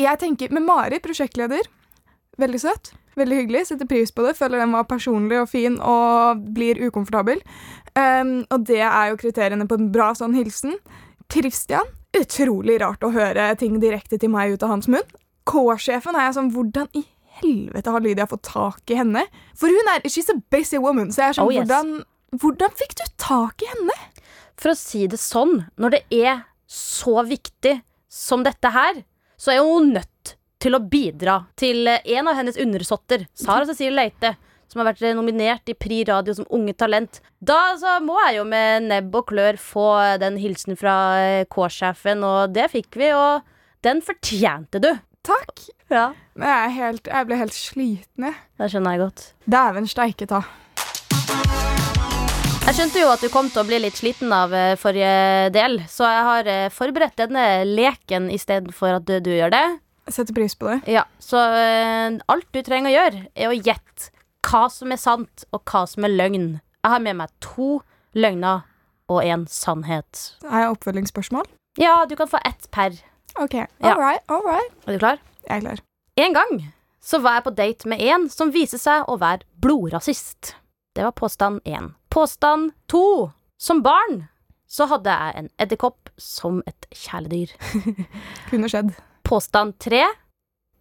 jeg 0.00 0.18
tenker 0.20 0.52
med 0.52 0.64
Mari, 0.66 0.98
prosjektleder. 1.04 1.68
Veldig 2.40 2.60
søt. 2.60 2.94
Veldig 3.18 3.38
hyggelig. 3.42 3.66
Setter 3.68 3.88
pris 3.88 4.12
på 4.14 4.24
det. 4.26 4.36
Føler 4.38 4.62
den 4.62 4.74
var 4.74 4.88
personlig 4.88 5.40
og 5.42 5.50
fin 5.52 5.78
og 5.78 6.44
blir 6.56 6.80
ukomfortabel. 6.86 7.42
Um, 7.92 8.38
og 8.48 8.64
det 8.68 8.80
er 8.80 9.10
jo 9.10 9.18
kriteriene 9.20 9.68
på 9.68 9.76
en 9.76 9.90
bra 9.92 10.12
sånn 10.16 10.36
hilsen. 10.36 10.78
Kristian, 11.32 11.88
Utrolig 12.12 12.74
rart 12.82 13.04
å 13.06 13.08
høre 13.14 13.46
ting 13.56 13.78
direkte 13.80 14.18
til 14.20 14.28
meg 14.32 14.52
ut 14.52 14.64
av 14.66 14.74
hans 14.74 14.88
munn. 14.92 15.06
K-sjefen 15.48 16.16
er 16.18 16.26
jeg 16.26 16.34
sånn 16.36 16.50
Hvordan 16.52 16.90
i 16.98 17.06
helvete 17.40 17.94
har 17.94 18.04
Lydia 18.04 18.26
fått 18.28 18.44
tak 18.50 18.92
i 18.92 18.98
henne? 18.98 19.22
For 19.56 19.72
hun 19.72 19.88
er 19.94 20.04
She's 20.04 20.28
a 20.28 20.36
busy 20.52 20.80
woman. 20.82 21.08
Så 21.12 21.22
jeg 21.22 21.32
er 21.32 21.38
sånn 21.38 21.48
Oh, 21.48 21.54
yes. 21.54 21.64
hvordan, 21.64 21.94
hvordan 22.36 22.76
fikk 22.76 22.98
du 23.00 23.06
tak 23.16 23.64
i 23.64 23.70
henne? 23.70 23.96
For 24.60 24.74
å 24.74 24.78
si 24.78 25.06
det 25.08 25.20
sånn, 25.22 25.62
når 25.80 25.96
det 25.96 26.02
er 26.20 26.44
så 26.68 27.24
viktig 27.24 27.78
som 28.12 28.44
dette 28.44 28.70
her, 28.76 29.00
så 29.40 29.56
er 29.56 29.64
hun 29.64 29.94
nødt 29.96 30.11
til 30.62 30.78
å 30.78 30.82
bidra 30.82 31.42
til 31.58 31.90
eh, 31.90 32.02
en 32.16 32.30
av 32.30 32.38
hennes 32.38 32.58
undersåtter, 32.60 33.26
Sara 33.34 33.66
Cecilie 33.68 33.96
Leite, 33.96 34.34
som 34.70 34.80
har 34.80 34.92
vært 34.92 35.04
eh, 35.04 35.16
nominert 35.18 35.68
i 35.68 35.76
Pri 35.76 36.02
Radio 36.08 36.36
som 36.38 36.48
Unge 36.54 36.74
Talent. 36.78 37.20
Da 37.42 37.74
så 37.80 37.98
må 38.04 38.16
jeg 38.26 38.38
jo 38.38 38.46
med 38.48 38.88
nebb 38.88 39.14
og 39.18 39.28
klør 39.32 39.58
få 39.60 39.88
den 40.22 40.38
hilsen 40.40 40.78
fra 40.80 40.96
eh, 41.20 41.44
K-sjefen, 41.50 42.24
og 42.26 42.54
det 42.56 42.70
fikk 42.72 43.00
vi, 43.00 43.12
og 43.16 43.42
den 43.84 44.02
fortjente 44.04 44.82
du. 44.82 44.92
Takk. 45.26 45.68
Ja. 45.92 46.10
Men 46.34 46.48
jeg, 46.48 46.64
er 46.64 46.74
helt, 46.78 47.12
jeg 47.12 47.28
ble 47.28 47.38
helt 47.38 47.54
sliten, 47.54 48.26
jeg. 48.30 48.40
Det 48.58 48.72
skjønner 48.72 48.96
jeg 48.96 49.04
godt. 49.04 49.28
Dæven 49.54 49.88
steike 49.90 50.26
ta. 50.30 50.42
Jeg 52.62 52.76
skjønte 52.78 53.00
jo 53.02 53.08
at 53.10 53.22
du 53.22 53.28
kom 53.28 53.48
til 53.50 53.60
å 53.60 53.66
bli 53.66 53.80
litt 53.82 53.98
sliten 53.98 54.30
av 54.32 54.52
eh, 54.54 54.76
forrige 54.80 55.50
del, 55.52 55.80
så 55.90 56.06
jeg 56.06 56.26
har 56.28 56.50
eh, 56.50 56.68
forberedt 56.72 57.18
denne 57.18 57.46
leken 57.68 58.30
istedenfor 58.32 59.00
at 59.00 59.10
du 59.26 59.32
gjør 59.34 59.50
det. 59.52 59.64
Setter 60.08 60.34
pris 60.34 60.54
på 60.58 60.66
det. 60.68 60.80
Ja, 60.90 61.04
Så 61.22 61.38
eh, 61.38 62.18
alt 62.28 62.48
du 62.52 62.60
trenger 62.66 62.90
å 62.90 62.94
gjøre, 62.96 63.22
er 63.34 63.52
å 63.52 63.56
gjette 63.56 64.10
hva 64.42 64.64
som 64.72 64.90
er 64.92 64.98
sant, 64.98 65.44
og 65.54 65.62
hva 65.70 65.84
som 65.86 66.04
er 66.04 66.10
løgn. 66.12 66.48
Jeg 66.82 66.90
har 66.90 67.02
med 67.04 67.20
meg 67.20 67.30
to 67.44 67.80
løgner 68.18 68.64
og 69.12 69.22
én 69.22 69.44
sannhet. 69.48 70.24
Har 70.48 70.64
jeg 70.64 70.74
oppfølgingsspørsmål? 70.74 71.46
Ja, 71.80 72.02
du 72.10 72.16
kan 72.18 72.28
få 72.28 72.40
ett 72.44 72.66
per. 72.74 72.96
OK. 73.38 73.54
Ja. 73.54 73.92
All 73.94 74.00
right, 74.00 74.24
all 74.28 74.42
right. 74.44 74.72
Er 74.86 74.96
du 74.96 74.98
klar? 74.98 75.22
Jeg 75.46 75.56
er 75.56 75.60
klar. 75.64 75.84
En 76.20 76.34
gang 76.36 76.58
så 77.02 77.18
var 77.22 77.38
jeg 77.38 77.46
på 77.46 77.54
date 77.58 77.88
med 77.88 78.02
en 78.02 78.26
som 78.30 78.52
viste 78.54 78.78
seg 78.78 79.06
å 79.10 79.16
være 79.22 79.46
blodrasist. 79.62 80.54
Det 80.94 81.06
var 81.06 81.14
påstand 81.16 81.62
én. 81.64 81.94
Påstand 82.12 82.74
to. 82.92 83.30
Som 83.62 83.80
barn 83.82 84.26
så 84.68 84.86
hadde 84.90 85.12
jeg 85.14 85.38
en 85.38 85.48
edderkopp 85.62 86.10
som 86.20 86.60
et 86.66 86.86
kjæledyr. 86.92 87.54
Kunne 88.50 88.70
skjedd. 88.72 88.92
Påstand 89.32 89.78
tre. 89.80 90.02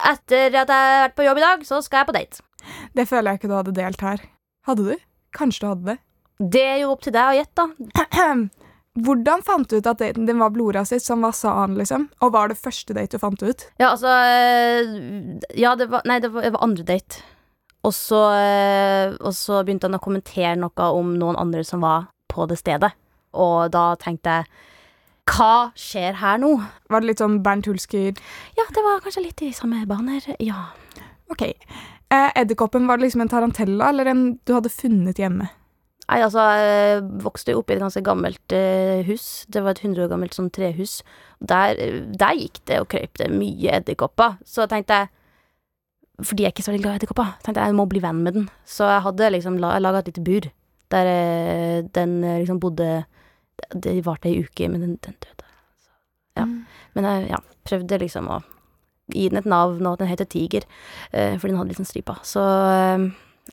Etter 0.01 0.49
at 0.51 0.67
jeg 0.67 0.67
har 0.67 1.03
vært 1.05 1.15
på 1.15 1.23
jobb 1.23 1.39
i 1.39 1.43
dag, 1.45 1.61
så 1.63 1.77
skal 1.85 2.01
jeg 2.01 2.09
på 2.09 2.15
date. 2.17 2.41
Det 2.97 3.05
føler 3.07 3.31
jeg 3.31 3.39
ikke 3.39 3.51
du 3.51 3.55
hadde 3.55 3.73
delt 3.77 4.01
her. 4.03 4.23
Hadde 4.67 4.87
du? 4.89 5.05
Kanskje 5.37 5.63
du 5.63 5.67
hadde 5.69 5.93
det. 5.93 5.95
Det 6.51 6.63
er 6.65 6.81
jo 6.81 6.89
opp 6.91 7.05
til 7.05 7.13
deg 7.15 7.29
å 7.29 7.37
gjette, 7.37 7.67
da. 7.95 8.33
Hvordan 9.05 9.43
fant 9.47 9.71
du 9.71 9.77
ut 9.77 9.87
at 9.87 10.01
daten 10.01 10.25
din 10.27 10.41
var 10.41 10.51
blodrasist? 10.51 11.07
Som 11.07 11.23
hva 11.23 11.29
sa 11.35 11.53
han, 11.61 11.77
liksom? 11.79 12.09
Og 12.19 12.33
var 12.35 12.51
det 12.51 12.59
første 12.59 12.95
date 12.97 13.15
du 13.15 13.21
fant 13.23 13.39
ut? 13.39 13.63
Ja, 13.79 13.93
altså 13.93 14.11
Ja, 15.55 15.77
det 15.79 15.87
var 15.93 16.03
Nei, 16.09 16.19
det 16.19 16.33
var, 16.33 16.43
det 16.43 16.51
var 16.57 16.65
andre 16.65 16.83
date. 16.89 17.21
Og 17.87 17.95
så, 17.95 18.19
øh, 18.35 19.15
og 19.21 19.31
så 19.33 19.61
begynte 19.63 19.87
han 19.87 19.95
å 19.95 20.03
kommentere 20.03 20.57
noe 20.59 20.89
om 20.97 21.15
noen 21.17 21.39
andre 21.39 21.63
som 21.65 21.87
var 21.87 22.11
på 22.29 22.49
det 22.51 22.59
stedet. 22.59 22.91
Og 23.31 23.71
da 23.71 23.93
tenkte 24.01 24.41
jeg 24.41 24.67
Hva 25.29 25.71
skjer 25.77 26.17
her 26.19 26.39
nå? 26.41 26.55
Var 26.89 27.03
det 27.03 27.11
litt 27.11 27.21
sånn 27.21 27.39
Bernt 27.45 27.67
Hulsker 27.69 28.17
Ja, 28.57 28.65
det 28.73 28.83
var 28.83 29.01
kanskje 29.03 29.25
litt 29.27 29.41
i 29.45 29.51
samme 29.55 29.83
baner. 29.89 30.25
Ja. 30.41 30.71
OK. 31.31 31.45
Eh, 32.11 32.29
Edderkoppen, 32.41 32.87
var 32.89 32.97
det 32.99 33.07
liksom 33.07 33.23
en 33.23 33.31
tarantella, 33.31 33.89
eller 33.89 34.09
en 34.11 34.23
du 34.43 34.55
hadde 34.55 34.73
funnet 34.73 35.21
hjemme? 35.21 35.47
Nei, 36.11 36.17
altså, 36.25 36.43
jeg 36.59 37.03
vokste 37.23 37.53
jo 37.53 37.61
opp 37.61 37.69
i 37.71 37.77
et 37.77 37.83
ganske 37.83 38.01
gammelt 38.03 38.55
eh, 38.55 38.99
hus. 39.07 39.45
Det 39.47 39.61
var 39.63 39.77
et 39.77 39.83
100 39.85 40.03
år 40.03 40.09
gammelt 40.11 40.35
sånn 40.35 40.49
trehus. 40.51 40.99
Der, 41.39 41.79
der 42.19 42.35
gikk 42.35 42.59
det 42.67 42.81
og 42.81 42.89
krøyp 42.91 43.21
det 43.21 43.29
mye 43.31 43.77
edderkopper. 43.77 44.35
Så 44.43 44.67
tenkte 44.69 44.99
jeg 44.99 45.11
Fordi 46.21 46.43
jeg 46.43 46.51
er 46.51 46.53
ikke 46.53 46.65
så 46.65 46.73
veldig 46.73 46.83
glad 46.83 46.93
i 46.93 46.99
edderkopper, 46.99 47.29
tenkte 47.41 47.63
jeg 47.63 47.71
jeg 47.71 47.77
må 47.79 47.85
bli 47.89 48.01
venn 48.03 48.19
med 48.25 48.35
den. 48.35 48.49
Så 48.67 48.85
jeg 48.85 49.05
hadde 49.07 49.29
liksom 49.31 49.55
laga 49.61 50.01
et 50.01 50.11
lite 50.11 50.25
bur 50.25 50.49
der 50.91 51.07
eh, 51.07 51.77
den 51.95 52.23
eh, 52.23 52.41
liksom 52.41 52.59
bodde 52.59 53.05
Det 53.69 53.95
varte 54.05 54.29
ei 54.29 54.41
uke, 54.43 54.69
men 54.71 54.83
den, 54.83 54.97
den 55.05 55.17
døde. 55.23 55.47
Så, 55.81 55.91
ja. 56.39 56.47
Men 56.97 57.07
jeg 57.09 57.29
ja, 57.31 57.41
prøvde 57.67 58.01
liksom 58.01 58.29
å 58.31 58.41
gi 59.11 59.27
den 59.31 59.41
et 59.41 59.49
navn, 59.49 59.81
og 59.85 59.95
at 59.95 60.03
den 60.03 60.11
heter 60.11 60.29
Tiger, 60.29 60.67
eh, 61.11 61.37
fordi 61.37 61.53
den 61.53 61.59
hadde 61.61 61.73
litt 61.73 61.89
stripa. 61.89 62.17
Så 62.27 62.43
eh, 62.43 63.07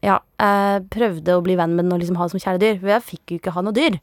ja, 0.05 0.19
jeg 0.39 0.85
prøvde 0.95 1.39
å 1.39 1.45
bli 1.45 1.57
venn 1.59 1.75
med 1.77 1.87
den 1.87 1.97
og 1.97 2.03
liksom 2.03 2.19
ha 2.21 2.29
det 2.29 2.37
som 2.37 2.45
kjæledyr, 2.45 2.79
for 2.83 2.93
jeg 2.95 3.07
fikk 3.09 3.33
jo 3.33 3.41
ikke 3.41 3.57
ha 3.57 3.65
noe 3.65 3.77
dyr. 3.77 3.99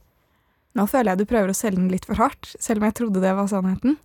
Nå 0.76 0.84
føler 0.90 1.14
jeg 1.14 1.22
du 1.22 1.30
prøver 1.30 1.52
å 1.52 1.56
selge 1.56 1.80
den 1.80 1.92
litt 1.92 2.04
for 2.08 2.20
hardt, 2.20 2.52
selv 2.60 2.82
om 2.82 2.88
jeg 2.88 2.98
trodde 2.98 3.22
det 3.24 3.32
var 3.38 3.48
sannheten. 3.48 3.96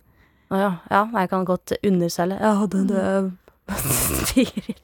Å 0.52 0.60
ja, 0.60 0.72
ja, 0.92 1.04
jeg 1.16 1.30
kan 1.32 1.46
godt 1.48 1.74
underselge. 1.80 2.38
Jeg 2.40 2.60
hadde 2.62 2.82
det 2.88 3.06
Tiger. 4.32 4.74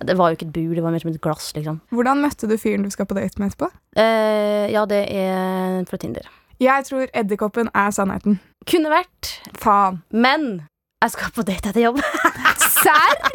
Det 0.00 0.16
var 0.16 0.30
jo 0.30 0.38
ikke 0.38 0.46
et 0.48 0.54
bur, 0.54 0.72
det 0.76 0.82
var 0.84 0.94
mer 0.94 1.02
som 1.02 1.10
et 1.12 1.20
glass, 1.20 1.50
liksom. 1.56 1.80
Hvordan 1.92 2.22
møtte 2.24 2.48
du 2.48 2.56
fyren 2.60 2.86
du 2.86 2.92
skal 2.92 3.08
på 3.08 3.16
date 3.18 3.40
med 3.40 3.50
etterpå? 3.50 3.68
Eh, 4.00 4.70
ja, 4.72 4.86
det 4.88 5.02
er 5.12 5.82
fra 5.88 6.00
Tinder. 6.00 6.28
Jeg 6.60 6.84
tror 6.84 7.06
edderkoppen 7.16 7.70
er 7.74 7.92
sannheten. 7.94 8.38
Kunne 8.68 8.90
vært, 8.92 9.30
Faen. 9.58 10.02
men 10.12 10.66
jeg 11.00 11.14
skal 11.14 11.30
på 11.32 11.44
date 11.48 11.70
etter 11.70 11.86
jobb. 11.86 12.00
Serr?! 12.82 13.30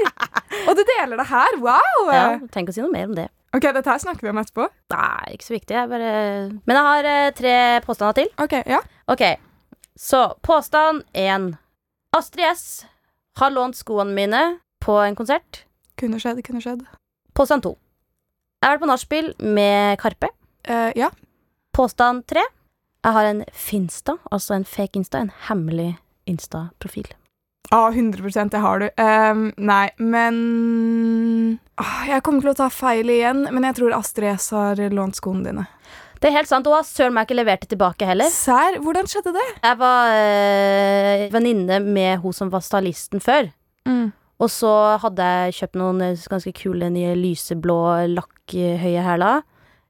Og 0.69 0.77
du 0.77 0.83
deler 0.85 1.17
det 1.17 1.25
her? 1.31 1.57
Wow! 1.61 2.11
Ja, 2.13 2.25
Tenk 2.53 2.69
å 2.69 2.75
si 2.75 2.83
noe 2.83 2.93
mer 2.93 3.09
om 3.09 3.15
det. 3.17 3.25
Ok, 3.55 3.65
dette 3.73 3.87
her 3.89 4.01
snakker 4.01 4.27
vi 4.27 4.31
om 4.33 4.39
etterpå. 4.41 4.67
Nei, 4.93 5.33
ikke 5.33 5.47
så 5.47 5.53
viktig. 5.55 5.73
Jeg 5.77 5.89
bare 5.89 6.11
Men 6.67 6.75
jeg 6.77 6.85
har 6.89 7.07
eh, 7.09 7.29
tre 7.37 7.55
påstander 7.85 8.17
til. 8.19 8.29
Ok, 8.41 8.55
ja. 8.67 8.81
Ok, 9.11 9.23
så 9.97 10.25
påstand 10.45 11.05
én. 11.15 11.53
Astrid 12.15 12.45
S 12.51 12.65
har 13.39 13.53
lånt 13.55 13.77
skoene 13.79 14.13
mine 14.15 14.41
på 14.83 14.97
en 15.01 15.15
konsert. 15.17 15.63
Kunne 15.99 16.19
skjedd, 16.21 16.43
kunne 16.45 16.61
skjedd. 16.63 16.83
Påstand 17.35 17.63
to. 17.65 17.73
Jeg 18.61 18.67
har 18.69 18.75
vært 18.75 18.85
på 18.85 18.91
nachspiel 18.91 19.31
med 19.55 19.97
Karpe. 20.03 20.29
Eh, 20.67 20.91
ja. 20.99 21.09
Påstand 21.75 22.25
tre. 22.29 22.43
Jeg 23.05 23.13
har 23.13 23.27
en 23.29 23.43
Finsta, 23.53 24.15
altså 24.33 24.55
en 24.55 24.65
fake 24.65 24.97
Insta, 24.97 25.19
en 25.21 25.29
hemmelig 25.45 25.91
Insta-profil. 26.25 27.11
Ah, 27.73 27.91
100 27.93 28.49
det 28.49 28.61
har 28.61 28.81
du. 28.81 28.87
Um, 28.97 29.45
nei, 29.57 29.89
men 29.97 31.59
ah, 31.81 32.05
Jeg 32.09 32.23
kommer 32.25 32.41
til 32.41 32.53
å 32.53 32.57
ta 32.57 32.69
feil 32.73 33.09
igjen, 33.09 33.45
men 33.53 33.65
jeg 33.69 33.77
tror 33.77 33.93
Astrid 33.97 34.33
S 34.33 34.49
har 34.57 34.81
lånt 34.93 35.17
skoene 35.17 35.45
dine. 35.45 35.67
Det 36.21 36.31
er 36.31 36.37
helt 36.39 36.49
sant, 36.49 36.65
og 36.65 36.81
søren 36.87 37.13
meg 37.13 37.27
ikke 37.27 37.37
levert 37.37 37.61
det 37.61 37.75
tilbake 37.75 38.09
heller. 38.09 38.29
Sær, 38.33 38.79
Hvordan 38.81 39.09
skjedde 39.09 39.35
det? 39.35 39.47
Jeg 39.61 39.77
var 39.77 40.13
øh, 40.17 41.25
venninne 41.33 41.81
med 41.85 42.23
hun 42.23 42.33
som 42.33 42.49
var 42.53 42.65
stylisten 42.65 43.21
før. 43.21 43.51
Mm. 43.85 44.07
Og 44.41 44.49
så 44.49 44.71
hadde 45.03 45.27
jeg 45.29 45.59
kjøpt 45.59 45.77
noen 45.79 46.01
eh, 46.07 46.23
ganske 46.31 46.55
kule 46.57 46.89
nye 46.89 47.13
lyseblå 47.19 47.77
lakkhøye 48.15 49.03
hæler. 49.05 49.45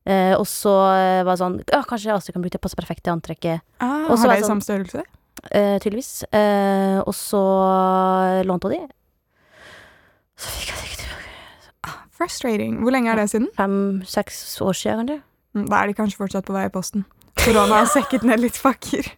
Eh, 0.05 0.35
og 0.37 0.45
så 0.45 0.71
eh, 0.93 1.23
var 1.25 1.33
det 1.33 1.39
sånn 1.41 1.55
Ja, 1.73 1.79
kanskje 1.89 2.13
Astrid 2.13 2.35
kan 2.35 2.43
bruke 2.45 2.53
det. 2.57 2.61
Passer 2.61 2.77
perfekt 2.77 3.03
til 3.07 3.13
antrekket. 3.15 3.61
Ah, 3.81 4.05
har 4.05 4.15
de 4.15 4.41
sånn- 4.43 4.51
samme 4.51 4.65
størrelse? 4.65 5.01
Eh, 5.51 5.77
tydeligvis. 5.81 6.23
Eh, 6.31 6.99
og 7.01 7.13
så 7.17 7.41
lånte 8.45 8.69
hun 8.69 8.75
de. 8.75 8.93
Så 10.37 10.51
fikk 10.51 10.69
jeg 10.69 10.77
det 10.77 10.89
ikke 10.89 11.01
tilbake. 11.01 11.95
Frustrating. 12.15 12.77
Hvor 12.83 12.91
lenge 12.95 13.11
er 13.11 13.15
det 13.21 13.29
siden? 13.31 13.47
Fem-seks 13.57 14.39
år 14.61 14.73
siden, 14.77 15.07
kanskje. 15.07 15.21
Mm, 15.55 15.67
Da 15.69 15.81
er 15.83 15.87
de 15.87 15.93
kanskje 15.97 16.17
fortsatt 16.21 16.45
på 16.47 16.53
vei 16.55 16.65
i 16.65 16.69
posten. 16.73 17.05
Korona 17.39 17.81
har 17.81 17.85
sekket 17.91 18.23
ned 18.23 18.39
litt 18.39 18.57
pakker. 18.61 19.09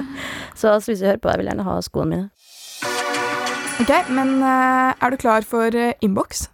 Så 0.60 0.72
hvis 0.82 1.00
du 1.00 1.06
hører 1.06 1.20
på, 1.22 1.30
jeg 1.30 1.38
vil 1.42 1.46
gjerne 1.52 1.64
ha 1.68 1.76
skoene 1.80 2.10
mine. 2.10 2.30
Ok, 3.80 3.92
men 4.12 4.42
eh, 4.42 4.94
er 5.00 5.10
du 5.10 5.16
klar 5.16 5.42
for 5.46 5.70
innboks? 5.72 6.48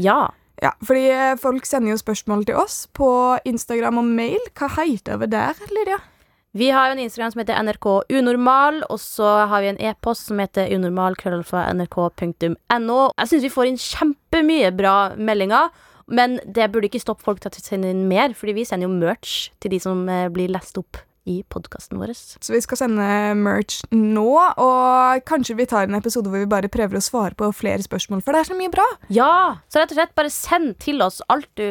Ja. 0.00 0.28
Ja, 0.60 0.74
fordi 0.84 1.06
eh, 1.08 1.38
folk 1.40 1.64
sender 1.64 1.94
jo 1.94 2.00
spørsmål 2.00 2.42
til 2.48 2.56
oss 2.60 2.84
på 2.96 3.08
Instagram 3.48 3.98
og 4.02 4.04
mail. 4.04 4.40
Hva 4.58 4.68
heter 4.76 5.16
vi 5.22 5.26
der, 5.32 5.56
Lydia? 5.72 5.96
Vi 6.52 6.68
har 6.74 6.88
jo 6.88 6.92
en 6.96 7.04
Instagram 7.04 7.30
som 7.32 7.40
heter 7.40 7.62
NRK 7.62 7.86
Unormal, 8.18 8.82
og 8.90 8.98
så 9.00 9.46
har 9.48 9.62
vi 9.62 9.70
en 9.70 9.80
e-post 9.80 10.26
som 10.28 10.38
heter 10.42 10.74
unormal.nrk.no. 10.74 12.98
Jeg 13.14 13.28
syns 13.30 13.46
vi 13.46 13.54
får 13.54 13.66
inn 13.70 13.80
kjempemye 13.80 14.72
bra 14.74 14.96
meldinger, 15.16 15.70
men 16.10 16.40
det 16.44 16.72
burde 16.74 16.90
ikke 16.90 17.06
stoppe 17.06 17.24
folk 17.24 17.40
til 17.40 17.54
å 17.54 17.62
sende 17.62 17.92
inn 17.94 18.08
mer, 18.10 18.34
fordi 18.34 18.52
vi 18.58 18.66
sender 18.66 18.88
jo 18.88 18.98
merch 18.98 19.54
til 19.62 19.70
de 19.76 19.80
som 19.80 20.02
eh, 20.10 20.28
blir 20.34 20.50
lest 20.50 20.74
opp 20.82 20.98
i 21.30 21.36
podkasten 21.52 22.00
vår. 22.00 22.12
Så 22.16 22.52
vi 22.54 22.60
skal 22.64 22.80
sende 22.80 23.06
merch 23.38 23.80
nå, 23.94 24.26
og 24.60 25.22
kanskje 25.28 25.56
vi 25.60 25.68
tar 25.70 25.86
en 25.88 25.98
episode 25.98 26.30
hvor 26.32 26.42
vi 26.42 26.50
bare 26.50 26.70
prøver 26.72 26.98
å 26.98 27.04
svare 27.04 27.36
på 27.38 27.48
flere 27.56 27.84
spørsmål, 27.86 28.24
for 28.26 28.34
det 28.34 28.42
er 28.42 28.50
så 28.50 28.58
mye 28.58 28.72
bra. 28.74 28.86
Ja! 29.14 29.32
Så 29.70 29.80
rett 29.82 29.94
og 29.94 30.00
slett 30.00 30.16
bare 30.18 30.32
send 30.34 30.76
til 30.82 31.02
oss 31.06 31.20
alt 31.30 31.48
du 31.60 31.66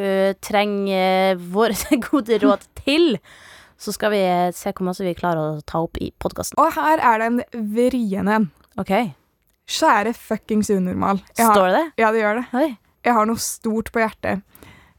trenger 0.45 1.36
eh, 1.36 1.45
våre 1.54 1.78
gode 2.10 2.39
råd 2.43 2.65
til. 2.84 3.15
Så 3.80 3.93
skal 3.95 4.12
vi 4.12 4.24
se 4.56 4.74
hvor 4.76 4.89
mye 4.89 5.08
vi 5.08 5.15
klarer 5.15 5.60
å 5.60 5.63
ta 5.67 5.80
opp 5.86 6.00
i 6.04 6.12
podkasten. 6.19 6.60
Og 6.60 6.74
her 6.76 7.00
er 7.00 7.22
det 7.22 7.30
en 7.32 7.69
vrien 7.76 8.28
en. 8.28 8.50
OK. 8.80 8.91
Kjære 9.69 10.15
fuckings 10.17 10.72
unormal. 10.74 11.22
Har, 11.38 11.54
Står 11.54 11.67
det 11.69 11.76
det? 11.78 11.86
ja, 12.02 12.10
det 12.15 12.24
gjør 12.24 12.41
det. 12.41 12.45
Oi. 12.60 12.69
Jeg 13.06 13.15
har 13.15 13.30
noe 13.30 13.39
stort 13.39 13.91
på 13.95 14.02
hjertet. 14.02 14.41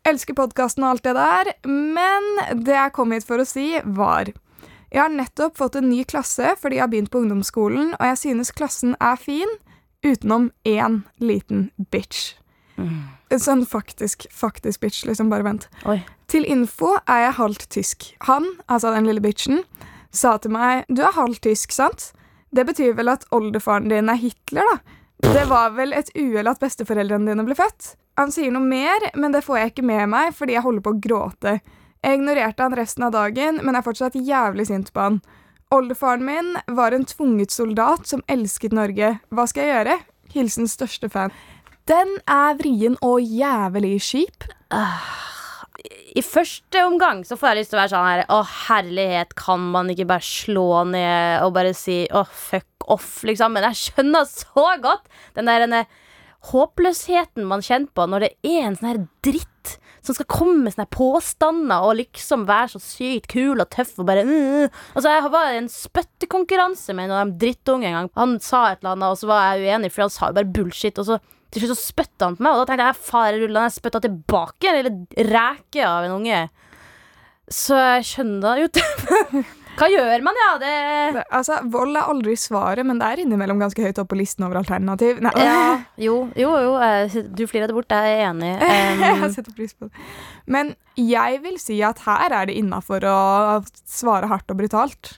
Elsker 0.09 0.33
podkasten 0.39 0.87
og 0.87 0.95
alt 0.95 1.05
det 1.05 1.13
der, 1.13 1.51
men 1.69 2.29
det 2.65 2.73
jeg 2.73 2.93
kom 2.97 3.13
hit 3.13 3.27
for 3.29 3.43
å 3.43 3.45
si, 3.45 3.67
var 3.85 4.31
Jeg 4.91 5.03
har 5.05 5.13
nettopp 5.15 5.59
fått 5.61 5.79
en 5.79 5.89
ny 5.91 6.03
klasse 6.09 6.55
fordi 6.59 6.79
jeg 6.79 6.85
har 6.85 6.93
begynt 6.93 7.13
på 7.13 7.23
ungdomsskolen, 7.23 7.95
og 7.99 8.07
jeg 8.11 8.21
synes 8.25 8.55
klassen 8.55 8.97
er 8.99 9.19
fin, 9.21 9.59
utenom 10.07 10.51
én 10.67 11.03
liten 11.23 11.69
bitch. 11.93 12.35
En 13.31 13.43
sånn 13.43 13.67
faktisk, 13.69 14.25
faktisk 14.33 14.81
bitch, 14.81 15.05
liksom. 15.07 15.29
Bare 15.31 15.45
vent. 15.47 15.69
Oi. 15.85 16.01
Til 16.33 16.47
info 16.49 16.95
er 17.05 17.27
jeg 17.27 17.37
halvt 17.39 17.67
tysk. 17.75 18.07
Han, 18.27 18.47
altså 18.67 18.95
den 18.95 19.07
lille 19.07 19.23
bitchen, 19.23 19.65
sa 20.11 20.37
til 20.43 20.55
meg 20.55 20.89
Du 20.89 21.05
er 21.05 21.15
halvt 21.15 21.43
tysk, 21.47 21.75
sant? 21.75 22.11
Det 22.51 22.65
betyr 22.67 22.97
vel 22.99 23.13
at 23.13 23.29
oldefaren 23.31 23.91
din 23.93 24.11
er 24.11 24.19
Hitler, 24.19 24.67
da? 24.67 24.97
Det 25.21 25.45
var 25.51 25.75
vel 25.77 25.93
et 25.93 26.09
uhell 26.17 26.49
at 26.49 26.63
besteforeldrene 26.63 27.29
dine 27.29 27.45
ble 27.47 27.55
født? 27.55 27.95
Han 28.19 28.33
sier 28.35 28.51
noe 28.51 28.65
mer, 28.65 29.11
men 29.15 29.35
det 29.37 29.45
får 29.47 29.59
jeg 29.59 29.73
ikke 29.73 29.87
med 29.87 30.09
meg 30.11 30.33
fordi 30.35 30.57
jeg 30.57 30.65
holder 30.65 30.85
på 30.85 30.95
å 30.95 31.01
gråte. 31.05 31.53
Jeg 32.01 32.17
ignorerte 32.17 32.65
han 32.65 32.77
resten 32.79 33.05
av 33.05 33.13
dagen, 33.13 33.61
men 33.61 33.77
er 33.77 33.85
fortsatt 33.85 34.17
jævlig 34.17 34.71
sint 34.71 34.89
på 34.95 35.03
han. 35.05 35.21
Oldefaren 35.71 36.25
min 36.25 36.55
var 36.75 36.97
en 36.97 37.05
tvunget 37.07 37.53
soldat 37.53 38.09
som 38.09 38.25
elsket 38.31 38.73
Norge. 38.75 39.19
Hva 39.31 39.45
skal 39.47 39.67
jeg 39.67 39.75
gjøre? 39.75 39.99
Hilsen 40.33 40.71
største 40.71 41.11
fan. 41.13 41.35
Den 41.91 42.17
er 42.31 42.57
vrien 42.59 42.97
og 43.05 43.21
jævlig 43.21 43.99
kjip. 44.03 44.49
i 46.15 46.23
første 46.23 46.85
omgang 46.87 47.23
så 47.27 47.37
får 47.37 47.49
jeg 47.49 47.59
lyst 47.61 47.71
til 47.73 47.79
å 47.79 47.81
være 47.81 47.93
sånn 47.93 48.09
her 48.09 48.25
Å, 48.33 48.41
herlighet, 48.67 49.35
kan 49.39 49.61
man 49.73 49.91
ikke 49.93 50.09
bare 50.11 50.25
slå 50.25 50.85
ned 50.91 51.45
og 51.45 51.55
bare 51.55 51.75
si 51.77 52.03
å, 52.11 52.25
fuck 52.25 52.89
off, 52.91 53.23
liksom? 53.23 53.55
Men 53.55 53.69
jeg 53.71 53.81
skjønner 53.85 54.27
så 54.31 54.67
godt 54.83 55.07
den 55.37 55.51
der 55.51 55.67
denne 55.67 55.85
håpløsheten 56.51 57.45
man 57.47 57.63
kjenner 57.63 57.93
på 57.95 58.07
når 58.09 58.27
det 58.27 58.33
er 58.49 58.63
en 58.65 58.77
sånn 58.79 58.91
her 58.91 59.03
dritt 59.27 59.50
som 60.07 60.17
skal 60.17 60.29
komme 60.31 60.65
med 60.65 60.75
sånne 60.75 60.89
påstander 60.95 61.87
og 61.87 61.99
liksom 61.99 62.47
være 62.49 62.73
så 62.75 62.81
sykt 62.83 63.29
kul 63.33 63.61
og 63.61 63.69
tøff 63.73 63.99
og 64.01 64.09
bare 64.09 64.25
mm. 64.27 64.71
Altså, 64.95 65.13
jeg 65.13 65.33
var 65.35 65.51
i 65.51 65.59
en 65.61 65.69
spyttekonkurranse 65.73 66.97
med 66.97 67.09
en 67.09 67.17
av 67.17 67.31
de 67.31 67.45
drittunge 67.45 67.89
en 67.89 67.99
gang. 67.99 68.11
Han 68.19 68.39
sa 68.45 68.71
et 68.71 68.81
eller 68.81 68.97
annet, 68.97 69.13
og 69.13 69.21
så 69.21 69.31
var 69.31 69.45
jeg 69.51 69.69
uenig, 69.69 69.93
for 69.93 70.07
han 70.07 70.15
sa 70.15 70.31
jo 70.31 70.39
bare 70.41 70.55
bullshit. 70.57 70.99
Og 71.01 71.09
så 71.09 71.21
til 71.51 71.65
slutt 71.65 71.75
så 71.75 71.83
spytta 71.83 72.29
han 72.29 72.37
på 72.39 72.47
meg, 72.47 72.55
og 72.55 72.63
da 72.63 72.71
tenkte 72.71 72.89
jeg 72.89 73.07
farerullende, 73.11 73.67
jeg 73.67 73.77
spytta 73.77 74.03
tilbake 74.05 74.75
en 74.75 75.01
reke 75.31 75.87
av 75.87 76.07
en 76.07 76.19
unge. 76.21 76.43
Så 77.51 77.79
jeg 77.79 78.07
skjønner 78.13 78.63
jo 78.63 78.69
Hva 79.81 79.87
gjør 79.89 80.23
man, 80.27 80.37
ja? 80.37 80.49
Det 80.61 80.73
Det- 81.17 81.25
Altså, 81.33 81.57
Vold 81.73 81.97
er 81.97 82.09
aldri 82.13 82.35
svaret, 82.37 82.85
men 82.85 82.99
det 83.01 83.07
er 83.09 83.23
innimellom 83.25 83.59
ganske 83.63 83.81
høyt 83.81 83.99
oppe 84.03 84.13
på 84.15 84.19
listen 84.21 84.45
over 84.45 84.59
alternativ. 84.61 85.21
Nei, 85.25 85.33
ja, 85.41 85.81
Jo, 85.97 86.19
jo, 86.37 86.51
jo. 86.67 86.75
eh, 86.85 87.09
Du 87.09 87.47
flirer 87.49 87.67
det 87.71 87.75
bort, 87.79 87.89
jeg 87.89 88.19
er 88.21 88.29
enig. 88.29 88.53
jeg 88.61 89.23
Um, 89.25 89.33
setter 89.33 89.53
pris 89.57 89.73
på 89.75 89.89
det. 89.89 90.05
Men 90.47 90.75
jeg 91.01 91.41
vil 91.43 91.57
si 91.59 91.81
at 91.83 91.99
her 92.05 92.29
er 92.43 92.47
det 92.47 92.57
innafor 92.61 93.01
å 93.09 93.65
svare 93.89 94.29
hardt 94.29 94.51
og 94.53 94.59
brutalt. 94.61 95.17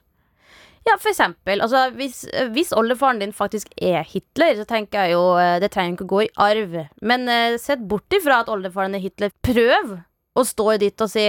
Ja, 0.86 0.96
for 0.98 1.10
eksempel. 1.12 1.60
Altså, 1.62 1.90
hvis, 1.94 2.24
hvis 2.50 2.72
oldefaren 2.74 3.20
din 3.22 3.32
faktisk 3.32 3.68
er 3.80 4.02
Hitler, 4.02 4.56
så 4.58 4.64
tenker 4.66 5.04
jeg 5.06 5.12
jo 5.14 5.36
eh, 5.38 5.58
det 5.62 5.70
trenger 5.70 5.94
ikke 5.94 6.06
å 6.08 6.12
gå 6.14 6.22
i 6.24 6.32
arv. 6.42 6.72
Men 7.02 7.28
uh, 7.30 7.56
sett 7.58 7.82
bort 7.86 8.10
ifra 8.14 8.40
at 8.42 8.48
oldefaren 8.50 8.94
er 8.98 9.02
Hitler. 9.04 9.30
Prøv 9.46 9.98
å 10.34 10.42
stå 10.48 10.78
dit 10.82 11.00
og 11.04 11.10
si 11.12 11.26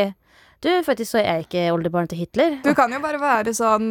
Du, 0.63 0.69
faktisk 0.86 1.12
så 1.13 1.19
er 1.21 1.30
jeg 1.41 1.47
ikke 1.49 1.67
oldebarnet 1.76 2.13
til 2.13 2.23
Hitler. 2.23 2.58
Du 2.63 2.71
kan 2.78 2.91
jo 2.95 3.02
bare 3.04 3.19
være 3.21 3.56
sånn 3.58 3.89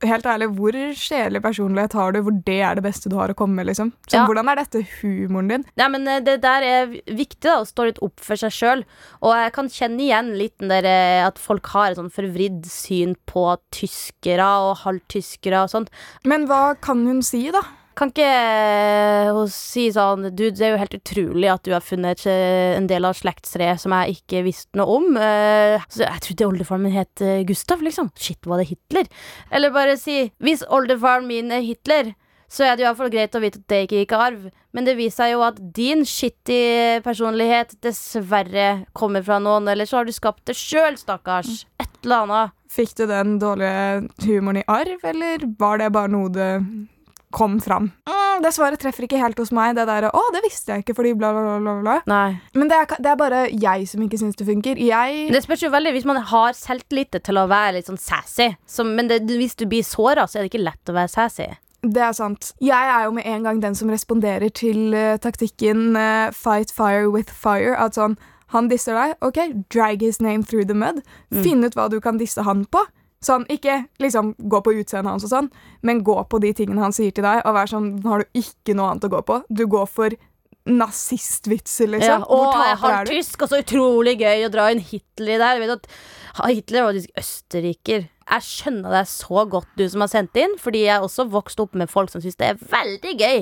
Helt 0.00 0.24
ærlig, 0.24 0.46
hvor 0.56 0.72
kjedelig 0.72 1.42
personlighet 1.44 1.92
har 1.92 2.14
du 2.16 2.22
hvor 2.24 2.32
det 2.46 2.54
er 2.64 2.78
det 2.78 2.84
beste 2.86 3.10
du 3.12 3.18
har 3.18 3.28
å 3.28 3.34
komme 3.36 3.58
med? 3.58 3.66
liksom? 3.68 3.90
Så 4.08 4.16
Ja. 4.16 4.22
Hvordan 4.24 4.48
er 4.48 4.56
dette 4.56 4.80
humoren 5.02 5.50
din? 5.52 5.64
Nei, 5.76 5.88
men 5.92 6.08
eh, 6.08 6.22
Det 6.24 6.38
der 6.40 6.64
er 6.64 6.86
viktig, 7.04 7.44
da, 7.44 7.58
å 7.60 7.66
stå 7.68 7.84
litt 7.84 8.00
opp 8.00 8.16
for 8.24 8.40
seg 8.40 8.48
sjøl. 8.50 8.84
Og 9.20 9.34
jeg 9.36 9.52
kan 9.52 9.68
kjenne 9.68 10.00
igjen 10.00 10.30
litt 10.40 10.56
den 10.56 10.72
der 10.72 10.88
eh, 10.88 11.26
at 11.26 11.36
folk 11.36 11.68
har 11.74 11.90
et 11.90 12.00
sånn 12.00 12.08
forvridd 12.08 12.64
syn 12.64 13.12
på 13.28 13.44
tyskere 13.76 14.48
og 14.70 14.78
halvtyskere 14.86 15.66
og 15.66 15.74
sånt. 15.74 15.92
Men 16.24 16.48
hva 16.48 16.80
kan 16.80 17.04
hun 17.04 17.20
si, 17.20 17.50
da? 17.52 17.60
Kan 18.00 18.08
ikke 18.14 18.24
eh, 18.24 19.28
hun 19.36 19.48
si 19.52 19.90
sånn 19.92 20.30
Du, 20.32 20.46
det 20.48 20.64
er 20.64 20.72
jo 20.72 20.80
helt 20.80 20.96
utrolig 20.96 21.50
at 21.52 21.66
du 21.66 21.74
har 21.74 21.84
funnet 21.84 22.22
eh, 22.30 22.72
en 22.72 22.86
del 22.88 23.04
av 23.04 23.18
slektstreet 23.18 23.82
som 23.82 23.92
jeg 23.92 24.22
ikke 24.22 24.40
visste 24.46 24.80
noe 24.80 24.94
om. 24.96 25.18
Eh, 25.20 25.84
så 25.92 26.06
jeg 26.06 26.24
trodde 26.24 26.46
oldefaren 26.48 26.86
min 26.86 26.96
het 26.96 27.20
eh, 27.20 27.42
Gustav, 27.44 27.82
liksom. 27.84 28.08
Shit, 28.16 28.40
var 28.48 28.62
det 28.62 28.70
Hitler? 28.70 29.10
Eller 29.52 29.74
bare 29.74 29.98
si 30.00 30.30
Hvis 30.40 30.64
oldefaren 30.72 31.28
min 31.28 31.52
er 31.52 31.60
Hitler, 31.66 32.14
så 32.50 32.64
er 32.66 32.78
det 32.78 32.86
iallfall 32.86 33.12
greit 33.12 33.36
å 33.36 33.42
vite 33.42 33.60
at 33.60 33.68
det 33.68 33.82
ikke 33.84 34.00
gikk 34.00 34.14
arv. 34.16 34.46
Men 34.72 34.88
det 34.88 34.96
viser 34.96 35.26
seg 35.26 35.34
jo 35.34 35.42
at 35.44 35.58
din 35.76 36.06
shitty 36.08 37.02
personlighet 37.04 37.76
dessverre 37.84 38.86
kommer 38.96 39.22
fra 39.26 39.38
noen, 39.44 39.68
eller 39.68 39.86
så 39.86 40.00
har 40.00 40.08
du 40.08 40.14
skapt 40.16 40.46
det 40.48 40.56
sjøl, 40.58 40.96
stakkars. 40.98 41.66
Et 41.82 42.00
eller 42.00 42.24
annet. 42.24 42.56
Fikk 42.70 42.96
du 42.96 43.04
den 43.10 43.36
dårlige 43.42 44.08
humoren 44.24 44.62
i 44.62 44.66
arv, 44.72 45.04
eller 45.12 45.44
var 45.60 45.82
det 45.82 45.92
bare 45.94 46.10
noe 46.10 46.32
det 46.32 46.50
kom 47.30 47.60
fram? 47.62 47.90
Mm, 48.08 48.42
det 48.44 48.52
svaret 48.54 48.80
treffer 48.82 49.06
ikke 49.06 49.20
helt 49.20 49.38
hos 49.38 49.52
meg. 49.54 49.76
Det 49.76 49.86
der, 49.86 50.08
'Å, 50.10 50.22
det 50.34 50.42
visste 50.44 50.72
jeg 50.72 50.84
ikke 50.84 50.96
fordi 50.98 51.14
bla, 51.14 51.32
bla, 51.32 51.58
bla'. 51.58 51.80
bla. 51.82 51.96
Nei. 52.06 52.40
Men 52.54 52.68
det 52.68 52.76
er, 52.76 52.96
det 52.98 53.10
er 53.12 53.16
bare 53.16 53.40
jeg 53.50 53.88
som 53.88 54.02
ikke 54.02 54.18
syns 54.18 54.36
det 54.36 54.46
funker. 54.46 54.76
Jeg 54.76 55.32
Det 55.32 55.42
spørs 55.42 55.62
jo 55.62 55.70
veldig 55.70 55.92
hvis 55.92 56.08
man 56.08 56.22
har 56.22 56.52
selvtillit 56.52 57.22
til 57.22 57.38
å 57.38 57.48
være 57.48 57.78
litt 57.78 57.86
sånn 57.86 57.98
sassy. 57.98 58.56
Som, 58.66 58.94
men 58.96 59.08
det, 59.08 59.22
hvis 59.26 59.56
du 59.56 59.66
blir 59.66 59.82
såra, 59.82 60.26
så 60.26 60.38
er 60.38 60.42
det 60.42 60.54
ikke 60.54 60.64
lett 60.64 60.90
å 60.90 60.96
være 60.96 61.08
sassy. 61.08 61.48
Det 61.82 62.02
er 62.04 62.12
sant. 62.12 62.52
Jeg 62.60 62.76
er 62.76 63.04
jo 63.04 63.12
med 63.16 63.24
en 63.24 63.42
gang 63.42 63.62
den 63.62 63.74
som 63.74 63.88
responderer 63.88 64.50
til 64.52 64.92
uh, 64.92 65.16
taktikken 65.16 65.96
uh, 65.96 66.28
fight 66.30 66.70
fire 66.70 67.08
with 67.08 67.32
fire. 67.32 67.72
At 67.72 67.96
sånn, 67.96 68.18
han 68.52 68.68
disser 68.68 68.94
deg, 68.98 69.14
OK, 69.24 69.64
drag 69.72 70.02
his 70.02 70.20
name 70.20 70.44
through 70.44 70.66
the 70.66 70.74
mud. 70.74 71.00
Finn 71.32 71.64
ut 71.64 71.76
hva 71.78 71.88
du 71.88 72.00
kan 72.00 72.18
disse 72.18 72.42
han 72.42 72.66
på. 72.66 72.84
Sånn, 73.22 73.44
Ikke 73.52 73.82
liksom 74.00 74.34
gå 74.48 74.62
på 74.64 74.72
utseendet 74.80 75.10
hans, 75.12 75.24
og 75.24 75.30
sånn, 75.30 75.50
men 75.82 76.02
gå 76.02 76.16
på 76.30 76.40
de 76.40 76.54
tingene 76.56 76.80
han 76.80 76.92
sier 76.96 77.12
til 77.12 77.26
deg. 77.26 77.42
Og 77.44 77.52
vær 77.54 77.68
sånn, 77.68 78.02
har 78.06 78.22
du 78.24 78.40
ikke 78.40 78.74
noe 78.74 78.94
annet 78.94 79.04
å 79.04 79.12
gå 79.12 79.20
på. 79.28 79.42
Du 79.52 79.66
går 79.68 79.86
for 79.92 80.16
nazistvitser, 80.70 81.88
Ja, 81.88 81.96
liksom. 81.98 82.22
og 82.28 82.46
Hvor 82.54 82.64
jeg 82.64 82.76
du? 82.76 82.82
halvtysk, 82.86 83.42
og 83.42 83.48
så 83.48 83.60
utrolig 83.62 84.16
gøy 84.20 84.46
å 84.46 84.50
dra 84.52 84.70
inn 84.72 84.80
Hitler 84.80 85.38
der. 85.40 85.60
Vet 85.60 85.70
at 85.76 85.86
Hitler 86.48 86.82
var 86.84 86.92
faktisk 86.94 87.18
østerriker. 87.18 88.08
Jeg 88.30 88.42
skjønner 88.46 88.90
deg 88.94 89.06
så 89.10 89.44
godt, 89.50 89.66
du 89.76 89.88
som 89.88 90.00
har 90.04 90.08
sendt 90.12 90.36
inn, 90.38 90.52
fordi 90.60 90.84
jeg 90.84 90.94
har 90.94 91.02
også 91.02 91.28
vokst 91.28 91.58
opp 91.60 91.74
med 91.74 91.90
folk 91.90 92.10
som 92.12 92.20
syns 92.22 92.36
det 92.38 92.46
er 92.52 92.60
veldig 92.70 93.14
gøy 93.18 93.40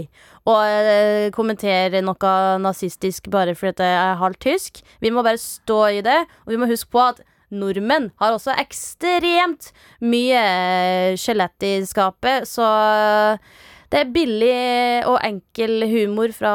å 0.49 0.55
eh, 0.65 1.31
kommentere 1.31 2.01
noe 2.03 2.59
nazistisk 2.65 3.29
bare 3.29 3.55
fordi 3.55 3.85
jeg 3.85 3.99
er 4.15 4.17
halvt 4.23 4.41
tysk. 4.41 4.81
Vi 5.05 5.11
må 5.11 5.23
bare 5.23 5.37
stå 5.43 5.81
i 5.99 6.01
det, 6.01 6.23
og 6.47 6.55
vi 6.55 6.57
må 6.57 6.67
huske 6.71 6.89
på 6.91 7.05
at 7.05 7.21
nordmenn 7.51 8.11
har 8.21 8.35
også 8.35 8.55
ekstremt 8.61 9.71
mye 10.05 10.41
eh, 10.41 11.17
skjelett 11.21 11.67
i 11.67 11.75
skapet, 11.89 12.49
så 12.49 12.67
det 13.89 14.03
er 14.03 14.13
billig 14.13 15.07
og 15.09 15.17
enkel 15.25 15.87
humor 15.89 16.35
fra 16.37 16.53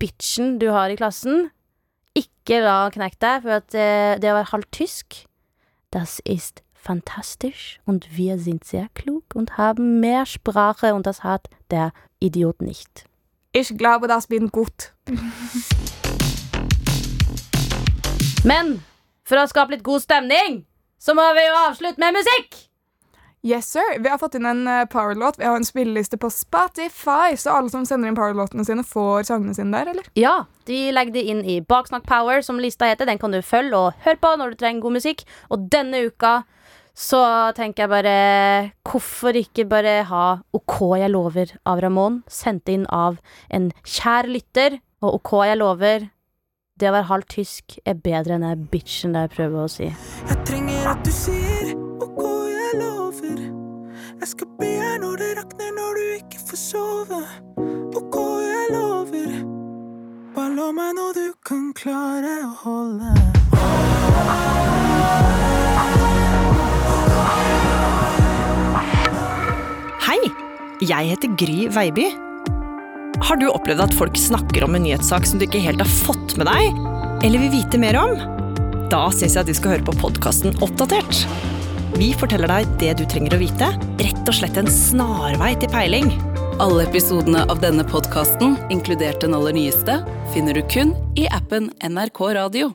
bitchen 0.00 0.56
du 0.62 0.70
har 0.72 0.92
i 0.92 0.96
klassen. 0.96 1.50
Ikke 2.16 2.62
la 2.64 2.86
knekke 2.92 3.20
deg, 3.20 3.44
for 3.44 3.58
at 3.60 3.76
eh, 3.76 4.16
det 4.20 4.32
å 4.32 4.38
være 4.40 4.52
halvt 4.54 4.72
tysk 4.72 5.22
Das 5.92 6.20
ist 6.24 6.62
fantastisch 6.72 7.78
und 7.84 8.16
wir 8.16 8.38
sind 8.38 8.64
sehr 8.64 8.88
klug 8.94 9.24
und 9.34 9.58
haben 9.58 10.00
mehr 10.00 10.24
Sprache 10.24 10.94
und 10.94 11.06
das 11.06 11.22
hat 11.22 11.50
der 11.70 11.92
Idiot 12.18 12.62
nicht. 12.62 13.04
Ich 13.52 13.76
glaube, 13.76 14.08
das 14.08 14.26
bin 14.26 14.48
gut. 14.48 14.94
Men 18.42 18.82
for 19.32 19.40
å 19.40 19.48
skape 19.48 19.72
litt 19.72 19.86
god 19.86 20.04
stemning, 20.04 20.60
så 21.00 21.16
må 21.16 21.24
vi 21.32 21.46
jo 21.46 21.56
avslutte 21.64 22.02
med 22.02 22.18
musikk! 22.20 22.66
Yes, 23.42 23.72
sir. 23.74 23.96
Vi 23.98 24.06
har 24.06 24.20
fått 24.22 24.36
inn 24.38 24.44
en 24.46 24.60
uh, 24.68 24.84
powerlåt. 24.86 25.34
Vi 25.40 25.46
har 25.48 25.56
en 25.58 25.64
spilleliste 25.66 26.14
på 26.20 26.28
Spotify, 26.30 27.32
så 27.34 27.56
alle 27.56 27.72
som 27.72 27.82
sender 27.88 28.12
inn 28.12 28.18
powerlåtene 28.18 28.62
sine, 28.68 28.84
får 28.86 29.24
sangene 29.26 29.56
sine 29.56 29.74
der, 29.74 29.90
eller? 29.90 30.10
Ja, 30.14 30.34
de 30.68 30.76
legger 30.94 31.16
det 31.16 31.24
inn 31.32 31.40
i 31.42 31.56
Baksnakk 31.58 32.04
Power, 32.06 32.44
som 32.46 32.60
lista 32.62 32.86
heter. 32.86 33.08
Den 33.08 33.18
kan 33.18 33.34
du 33.34 33.40
følge 33.42 33.80
og 33.80 34.04
høre 34.04 34.20
på 34.22 34.30
når 34.38 34.52
du 34.52 34.60
trenger 34.60 34.84
god 34.84 34.98
musikk. 35.00 35.24
Og 35.50 35.66
denne 35.74 36.04
uka 36.06 36.36
så 36.94 37.24
tenker 37.56 37.86
jeg 37.86 37.90
bare 37.90 38.16
Hvorfor 38.84 39.34
ikke 39.40 39.64
bare 39.64 40.02
ha 40.06 40.26
OK 40.54 40.76
jeg 41.00 41.10
lover 41.10 41.56
av 41.66 41.80
Ramón, 41.82 42.20
sendt 42.30 42.68
inn 42.70 42.84
av 42.92 43.16
en 43.50 43.72
kjær 43.82 44.28
lytter. 44.30 44.78
Og 45.02 45.18
OK 45.18 45.34
jeg 45.48 45.58
lover, 45.58 46.12
det 46.80 46.88
å 46.88 46.94
være 46.94 47.08
halvt 47.10 47.28
tysk 47.36 47.76
er 47.86 47.98
bedre 48.00 48.36
enn 48.38 48.46
den 48.46 48.66
bitchen 48.72 49.12
det 49.14 49.26
jeg 49.26 49.32
prøver 49.36 49.64
å 49.64 49.70
si. 49.70 49.88
Jeg 50.28 50.38
trenger 50.48 50.88
at 50.94 51.02
du 51.04 51.12
sier 51.14 51.74
ok, 52.02 52.22
jeg 52.48 52.78
lover. 52.80 53.42
Jeg 54.22 54.30
skal 54.32 54.50
be 54.60 54.70
her 54.80 54.96
når 55.02 55.20
det 55.20 55.30
rakner, 55.38 55.70
når 55.76 55.98
du 55.98 56.04
ikke 56.16 56.42
får 56.48 56.62
sove. 56.62 57.20
Ok, 57.98 58.18
jeg 58.46 58.72
lover. 58.72 59.36
Bare 60.32 60.54
lov 60.56 60.74
meg 60.78 60.96
noe 60.96 61.14
du 61.16 61.26
kan 61.44 61.70
klare 61.76 62.38
å 62.46 62.52
holde. 62.64 63.12
Hei, 70.08 70.20
jeg 70.80 71.12
heter 71.12 71.36
Gry 71.38 71.66
Veiby. 71.72 72.10
Har 73.20 73.36
du 73.36 73.48
opplevd 73.50 73.82
at 73.84 73.94
folk 73.96 74.16
snakker 74.18 74.64
om 74.64 74.76
en 74.76 74.84
nyhetssak 74.86 75.26
som 75.28 75.40
du 75.40 75.46
ikke 75.46 75.60
helt 75.64 75.82
har 75.82 75.90
fått 75.90 76.36
med 76.40 76.48
deg, 76.48 76.80
eller 77.26 77.44
vil 77.44 77.52
vite 77.52 77.80
mer 77.80 77.98
om? 78.00 78.16
Da 78.92 79.06
syns 79.12 79.36
jeg 79.36 79.44
at 79.44 79.50
du 79.50 79.56
skal 79.56 79.76
høre 79.76 79.86
på 79.86 79.96
podkasten 80.00 80.56
Oppdatert. 80.64 81.24
Vi 81.98 82.12
forteller 82.16 82.48
deg 82.48 82.76
det 82.80 82.92
du 83.00 83.04
trenger 83.08 83.36
å 83.36 83.40
vite, 83.42 83.70
rett 84.00 84.22
og 84.24 84.36
slett 84.36 84.58
en 84.60 84.70
snarvei 84.70 85.52
til 85.60 85.72
peiling. 85.72 86.12
Alle 86.62 86.86
episodene 86.88 87.44
av 87.52 87.60
denne 87.62 87.84
podkasten, 87.88 88.56
inkludert 88.72 89.24
den 89.24 89.36
aller 89.36 89.56
nyeste, 89.56 90.00
finner 90.34 90.56
du 90.56 90.64
kun 90.72 90.96
i 91.16 91.28
appen 91.32 91.72
NRK 91.84 92.24
Radio. 92.36 92.72